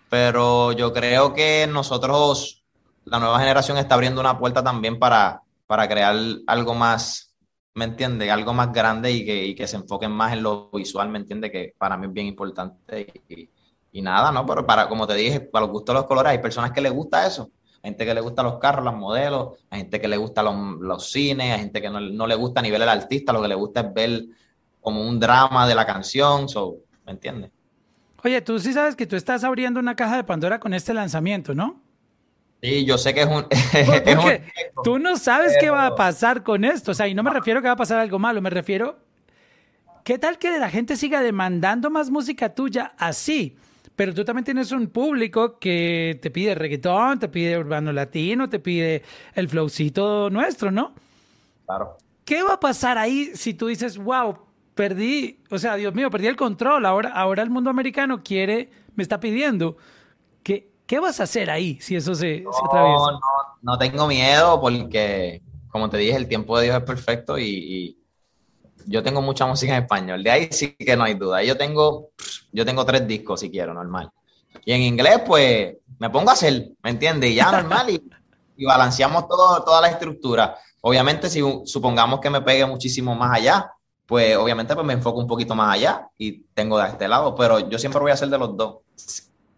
pero 0.10 0.72
yo 0.74 0.92
creo 0.94 1.34
que 1.34 1.68
nosotros, 1.68 2.64
la 3.06 3.20
nueva 3.20 3.40
generación 3.40 3.78
está 3.78 3.96
abriendo 3.96 4.22
una 4.22 4.38
puerta 4.38 4.64
también 4.64 5.00
para, 5.00 5.42
para 5.68 5.88
crear 5.88 6.16
algo 6.48 6.74
más 6.74 7.31
¿me 7.74 7.86
entiende? 7.86 8.30
Algo 8.32 8.54
más 8.54 8.72
grande 8.72 9.12
y 9.12 9.26
que, 9.26 9.46
y 9.48 9.56
que 9.56 9.68
se 9.68 9.78
enfoquen 9.78 10.12
más 10.12 10.34
en 10.34 10.44
lo 10.44 10.70
visual, 10.72 11.10
¿me 11.10 11.20
entiende? 11.20 11.52
Que 11.52 11.74
para 11.78 11.98
mí 11.98 12.08
es 12.08 12.14
bien 12.14 12.28
importante 12.28 13.08
y, 13.30 13.50
y, 13.92 14.02
nada, 14.02 14.32
¿no? 14.32 14.46
Pero 14.46 14.66
para, 14.66 14.88
como 14.90 15.08
te 15.08 15.16
dije, 15.16 15.40
para 15.40 15.66
los 15.66 15.72
gustos 15.72 15.94
de 15.94 16.00
los 16.00 16.08
colores, 16.08 16.32
hay 16.32 16.40
personas 16.40 16.72
que 16.72 16.82
les 16.82 16.92
gusta 16.92 17.26
eso. 17.26 17.52
Hay 17.84 17.92
gente 17.92 18.06
que 18.06 18.14
le 18.14 18.22
gusta 18.22 18.44
los 18.44 18.60
carros, 18.60 18.86
los 18.86 18.96
modelos, 18.96 19.58
hay 19.70 19.82
gente 19.82 20.00
que 20.00 20.08
le 20.08 20.18
gusta 20.18 20.44
los, 20.44 20.56
los 20.80 21.12
cines, 21.12 21.54
hay 21.54 21.60
gente 21.60 21.82
que 21.82 21.90
no, 21.90 22.00
no, 22.00 22.28
le 22.28 22.36
gusta 22.36 22.62
ni 22.62 22.70
ver 22.70 22.82
el 22.82 22.90
artista, 22.90 23.34
lo 23.34 23.42
que 23.42 23.48
le 23.48 23.56
gusta 23.56 23.82
es 23.82 23.94
ver 23.94 24.26
como 24.82 25.08
un 25.08 25.20
drama 25.20 25.68
de 25.68 25.76
la 25.76 25.86
canción, 25.86 26.48
so, 26.48 26.78
¿me 27.06 27.14
entiendes? 27.14 27.52
Oye, 28.24 28.42
tú 28.42 28.60
sí 28.60 28.72
sabes 28.72 28.96
que 28.96 29.08
tú 29.08 29.16
estás 29.16 29.44
abriendo 29.44 29.80
una 29.80 29.96
caja 29.96 30.16
de 30.16 30.24
Pandora 30.24 30.60
con 30.60 30.76
este 30.76 30.94
lanzamiento, 30.94 31.56
¿no? 31.56 31.81
Sí, 32.62 32.86
yo 32.86 32.98
sé 32.98 33.14
que 33.14 33.22
es 33.22 33.28
un... 33.28 33.48
tú 34.84 35.00
no 35.00 35.18
sabes 35.18 35.56
qué 35.60 35.70
va 35.70 35.88
a 35.88 35.96
pasar 35.96 36.44
con 36.44 36.64
esto. 36.64 36.92
O 36.92 36.94
sea, 36.94 37.08
y 37.08 37.16
no 37.16 37.24
me 37.24 37.32
refiero 37.32 37.60
a 37.60 37.62
que 37.62 37.68
va 37.68 37.74
a 37.74 37.78
pasar 37.78 38.00
algo 38.00 38.20
malo, 38.20 38.42
me 38.42 38.50
refiero... 38.50 39.00
¿Qué 40.04 40.18
tal 40.18 40.40
que 40.40 40.58
la 40.58 40.70
gente 40.70 40.96
siga 40.96 41.22
demandando 41.22 41.92
más 41.92 42.10
música 42.10 42.56
tuya 42.56 42.94
así? 42.98 43.56
Pero 43.96 44.16
tú 44.16 44.26
también 44.26 44.44
tienes 44.44 44.72
un 44.72 44.88
público 44.88 45.60
que 45.60 46.18
te 46.22 46.32
pide 46.32 46.56
reggaetón, 46.56 47.20
te 47.20 47.28
pide 47.28 47.58
urbano 47.58 47.94
latino, 47.94 48.50
te 48.50 48.58
pide 48.58 49.04
el 49.36 49.48
flowcito 49.48 50.32
nuestro, 50.32 50.72
¿no? 50.72 50.96
Claro. 51.68 51.98
¿Qué 52.26 52.42
va 52.42 52.54
a 52.54 52.60
pasar 52.60 52.98
ahí 52.98 53.32
si 53.36 53.54
tú 53.54 53.68
dices, 53.68 53.98
wow, 54.00 54.40
perdí, 54.74 55.40
o 55.52 55.60
sea, 55.60 55.76
Dios 55.76 55.94
mío, 55.94 56.10
perdí 56.10 56.28
el 56.28 56.36
control, 56.36 56.86
ahora, 56.88 57.10
ahora 57.10 57.44
el 57.44 57.52
mundo 57.52 57.70
americano 57.70 58.24
quiere, 58.24 58.72
me 58.96 59.04
está 59.04 59.20
pidiendo 59.20 59.78
que 60.42 60.71
¿Qué 60.92 61.00
vas 61.00 61.22
a 61.22 61.24
hacer 61.24 61.50
ahí 61.50 61.80
si 61.80 61.96
eso 61.96 62.14
se, 62.14 62.44
atraviesa? 62.66 63.12
No, 63.14 63.20
no, 63.62 63.78
tengo 63.78 64.08
miedo 64.08 64.60
porque, 64.60 65.42
como 65.70 65.90
te 65.90 65.96
dije, 65.96 66.18
el 66.18 66.28
tiempo 66.28 66.58
de 66.58 66.66
Dios 66.66 66.76
es 66.76 66.84
perfecto 66.84 67.40
y, 67.40 67.98
yo 68.88 69.02
tengo 69.02 69.22
mucha 69.22 69.46
música 69.46 69.74
en 69.74 69.84
español. 69.84 70.22
De 70.22 70.32
ahí 70.32 70.50
sí 70.52 70.76
que 70.76 70.98
no 70.98 71.06
hay 71.06 71.14
duda. 71.14 71.42
Yo 71.44 71.56
tengo, 71.56 72.10
yo 72.52 72.66
tengo 72.66 72.84
tres 72.84 73.08
discos 73.08 73.40
si 73.40 73.50
quiero, 73.50 73.74
normal. 73.74 74.12
Y 74.66 74.74
en 74.74 74.82
inglés, 74.82 75.22
pues, 75.26 75.78
me 75.98 76.10
pongo 76.10 76.30
a 76.30 76.34
hacer, 76.34 76.72
¿me 76.84 76.90
entiendes? 76.90 77.30
Y 77.30 77.36
ya 77.36 77.50
normal 77.50 77.90
y, 77.90 78.66
balanceamos 78.66 79.30
todo, 79.30 79.64
toda 79.64 79.80
la 79.80 79.88
estructura. 79.88 80.58
Obviamente, 80.82 81.30
si 81.30 81.42
supongamos 81.64 82.20
que 82.20 82.30
me 82.30 82.42
pegue 82.42 82.66
muchísimo 82.66 83.16
más 83.16 83.38
allá, 83.38 83.72
pues 84.06 84.36
obviamente 84.36 84.76
pues 84.76 84.86
me 84.86 84.92
enfoco 84.92 85.22
un 85.22 85.28
poquito 85.28 85.56
más 85.56 85.74
allá 85.74 86.10
y 86.18 86.42
tengo 86.54 86.78
de 86.78 86.90
este 86.90 87.08
lado, 87.08 87.34
pero 87.34 87.70
yo 87.70 87.80
siempre 87.80 88.02
voy 88.02 88.12
a 88.12 88.16
hacer 88.16 88.28
de 88.28 88.38
los 88.38 88.58
dos 88.58 88.80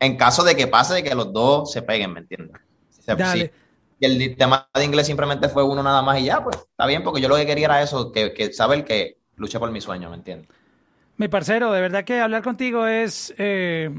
en 0.03 0.17
caso 0.17 0.43
de 0.43 0.55
que 0.55 0.67
pase 0.67 0.95
de 0.95 1.03
que 1.03 1.15
los 1.15 1.31
dos 1.31 1.71
se 1.71 1.81
peguen, 1.81 2.13
¿me 2.13 2.19
entiendes? 2.21 2.57
Si, 2.99 3.51
y 3.99 4.05
el 4.05 4.35
tema 4.35 4.67
de 4.73 4.83
inglés 4.83 5.07
simplemente 5.07 5.47
fue 5.49 5.63
uno 5.63 5.81
nada 5.81 6.01
más 6.01 6.19
y 6.19 6.25
ya, 6.25 6.43
pues 6.43 6.57
está 6.57 6.85
bien, 6.85 7.03
porque 7.03 7.21
yo 7.21 7.29
lo 7.29 7.35
que 7.35 7.45
quería 7.45 7.65
era 7.65 7.81
eso, 7.81 8.11
que, 8.11 8.33
que 8.33 8.51
saber 8.51 8.83
que 8.83 9.17
luché 9.37 9.59
por 9.59 9.71
mi 9.71 9.81
sueño, 9.81 10.09
¿me 10.09 10.17
entiendes? 10.17 10.49
Mi 11.15 11.27
parcero, 11.27 11.71
de 11.71 11.79
verdad 11.79 12.03
que 12.03 12.19
hablar 12.19 12.43
contigo 12.43 12.87
es, 12.87 13.33
eh, 13.37 13.89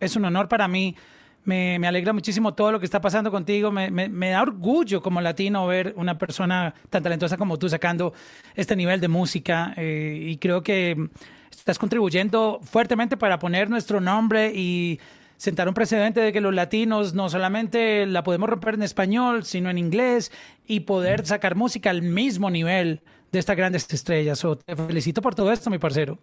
es 0.00 0.16
un 0.16 0.24
honor 0.24 0.48
para 0.48 0.68
mí. 0.68 0.96
Me, 1.44 1.78
me, 1.78 1.86
alegra 1.86 2.12
muchísimo 2.12 2.54
todo 2.54 2.72
lo 2.72 2.80
que 2.80 2.86
está 2.86 3.00
pasando 3.00 3.30
contigo. 3.30 3.70
Me, 3.70 3.90
me, 3.90 4.30
da 4.30 4.42
orgullo 4.42 5.00
como 5.00 5.20
latino 5.20 5.64
ver 5.66 5.92
una 5.96 6.18
persona 6.18 6.74
tan 6.90 7.04
talentosa 7.04 7.36
como 7.36 7.56
tú 7.56 7.68
sacando 7.68 8.14
este 8.56 8.74
nivel 8.74 9.00
de 9.00 9.06
música. 9.06 9.74
Eh, 9.76 10.18
y 10.22 10.38
creo 10.38 10.62
que 10.64 11.08
estás 11.52 11.78
contribuyendo 11.78 12.58
fuertemente 12.62 13.16
para 13.16 13.38
poner 13.38 13.70
nuestro 13.70 14.00
nombre 14.00 14.50
y 14.52 14.98
sentar 15.36 15.68
un 15.68 15.74
precedente 15.74 16.20
de 16.20 16.32
que 16.32 16.40
los 16.40 16.54
latinos 16.54 17.14
no 17.14 17.28
solamente 17.28 18.06
la 18.06 18.22
podemos 18.22 18.48
romper 18.48 18.74
en 18.74 18.82
español, 18.82 19.44
sino 19.44 19.70
en 19.70 19.78
inglés 19.78 20.32
y 20.66 20.80
poder 20.80 21.22
mm. 21.22 21.26
sacar 21.26 21.54
música 21.54 21.90
al 21.90 22.02
mismo 22.02 22.50
nivel 22.50 23.02
de 23.32 23.38
estas 23.38 23.56
grandes 23.56 23.92
estrellas. 23.92 24.38
So, 24.38 24.56
te 24.56 24.76
felicito 24.76 25.20
por 25.22 25.34
todo 25.34 25.52
esto, 25.52 25.70
mi 25.70 25.78
parcero. 25.78 26.18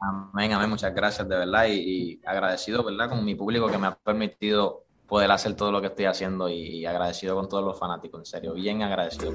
Amén, 0.00 0.52
amén, 0.52 0.70
muchas 0.70 0.94
gracias 0.94 1.28
de 1.28 1.36
verdad 1.36 1.66
y, 1.66 1.72
y, 1.72 2.20
agradecido, 2.24 2.84
¿verdad? 2.84 3.08
Con 3.08 3.24
mi 3.24 3.34
público 3.34 3.66
que 3.68 3.78
me 3.78 3.88
ha 3.88 3.94
permitido 3.96 4.84
poder 5.08 5.30
hacer 5.32 5.54
todo 5.54 5.72
lo 5.72 5.80
que 5.80 5.88
estoy 5.88 6.04
haciendo 6.04 6.48
y, 6.48 6.84
agradecido 6.86 7.34
con 7.34 7.48
todos 7.48 7.64
los 7.64 7.78
fanáticos, 7.78 8.20
en 8.20 8.26
serio, 8.26 8.54
bien 8.54 8.82
agradecido. 8.82 9.32